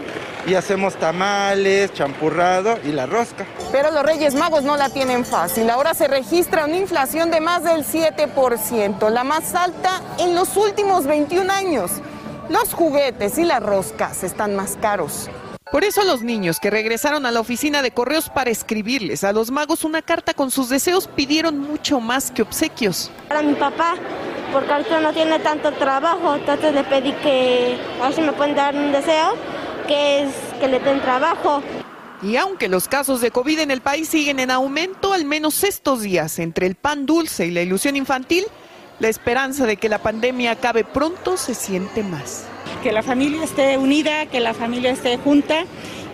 y 0.48 0.56
hacemos 0.56 0.96
tamales, 0.96 1.94
champurrado 1.94 2.80
y 2.84 2.94
la 2.94 3.06
rosca. 3.06 3.46
Pero 3.72 3.92
los 3.92 4.04
Reyes 4.04 4.34
Magos 4.34 4.64
no 4.64 4.78
la 4.78 4.90
tienen 4.90 5.26
fácil. 5.26 5.70
Ahora 5.70 5.94
se 5.94 6.08
registra 6.08 6.66
una 6.66 6.78
inflación 6.78 7.30
de 7.30 7.42
más 7.42 7.64
del 7.64 7.84
7%, 7.86 9.10
la 9.10 9.26
más 9.26 9.54
alta 9.56 10.02
en 10.18 10.34
los 10.34 10.56
últimos 10.56 11.06
21 11.06 11.52
años. 11.52 11.92
los 12.50 12.74
juguetes 12.74 13.38
y 13.38 13.44
las 13.44 13.62
roscas 13.62 14.24
están 14.24 14.56
más 14.56 14.78
caros. 14.82 15.30
Por 15.70 15.84
eso 15.84 16.06
los 16.06 16.22
niños 16.22 16.62
que 16.62 16.70
regresaron 16.70 17.26
a 17.26 17.32
la 17.32 17.42
oficina 17.42 17.82
de 17.82 17.92
correos 17.92 18.30
para 18.30 18.50
escribirles 18.50 19.26
a 19.26 19.34
los 19.34 19.52
magos 19.52 19.84
una 19.84 20.02
carta 20.02 20.34
con 20.34 20.50
sus 20.50 20.70
deseos 20.70 21.10
pidieron 21.10 21.60
mucho 21.60 22.00
más 22.00 22.32
que 22.32 22.44
obsequios. 22.44 23.12
Para 23.28 23.42
mi 23.42 23.54
papá, 23.54 23.96
porque 24.54 24.72
ahorita 24.72 25.02
no 25.02 25.12
tiene 25.12 25.40
tanto 25.40 25.74
trabajo, 25.74 26.36
entonces 26.36 26.74
le 26.74 26.86
pedí 26.86 27.12
que 27.22 27.78
a 28.02 28.06
ver 28.06 28.14
si 28.14 28.22
me 28.22 28.32
pueden 28.32 28.56
dar 28.56 28.74
un 28.74 28.94
deseo, 28.94 29.36
que 29.88 30.24
es 30.24 30.32
que 30.60 30.68
le 30.68 30.80
den 30.80 31.02
trabajo. 31.02 31.64
Y 32.22 32.36
aunque 32.36 32.68
los 32.68 32.88
casos 32.88 33.22
de 33.22 33.32
COVID 33.32 33.60
en 33.60 33.72
el 33.72 33.82
país 33.82 34.10
siguen 34.10 34.40
en 34.40 34.52
aumento, 34.52 35.14
al 35.14 35.26
menos 35.26 35.64
estos 35.64 36.02
días, 36.02 36.40
entre 36.40 36.68
el 36.68 36.76
pan 36.76 37.06
dulce 37.06 37.46
y 37.46 37.52
la 37.52 37.62
ilusión 37.62 37.96
infantil, 37.96 38.46
la 39.00 39.08
esperanza 39.08 39.66
de 39.66 39.78
que 39.78 39.90
la 39.90 40.00
pandemia 40.00 40.52
acabe 40.52 40.84
pronto 40.84 41.38
se 41.38 41.54
siente 41.54 42.04
más 42.04 42.48
que 42.84 42.92
la 42.92 43.04
familia 43.04 43.44
esté 43.44 43.78
unida, 43.78 44.28
que 44.28 44.40
la 44.40 44.54
familia 44.54 44.92
esté 44.92 45.18
junta 45.18 45.66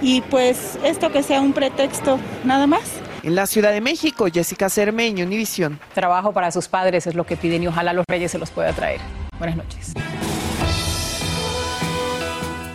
y 0.01 0.21
pues 0.21 0.77
esto 0.83 1.11
que 1.11 1.23
sea 1.23 1.41
un 1.41 1.53
pretexto 1.53 2.19
nada 2.43 2.67
más. 2.67 2.81
En 3.23 3.35
la 3.35 3.47
Ciudad 3.47 3.71
de 3.71 3.81
México, 3.81 4.27
Jessica 4.31 4.69
Cermeño, 4.69 5.25
Univisión. 5.25 5.79
Trabajo 5.93 6.33
para 6.33 6.51
sus 6.51 6.67
padres 6.67 7.07
es 7.07 7.15
lo 7.15 7.25
que 7.25 7.37
piden 7.37 7.63
y 7.63 7.67
ojalá 7.67 7.93
los 7.93 8.05
reyes 8.07 8.31
se 8.31 8.37
los 8.37 8.51
pueda 8.51 8.73
traer. 8.73 8.99
Buenas 9.39 9.55
noches. 9.55 9.93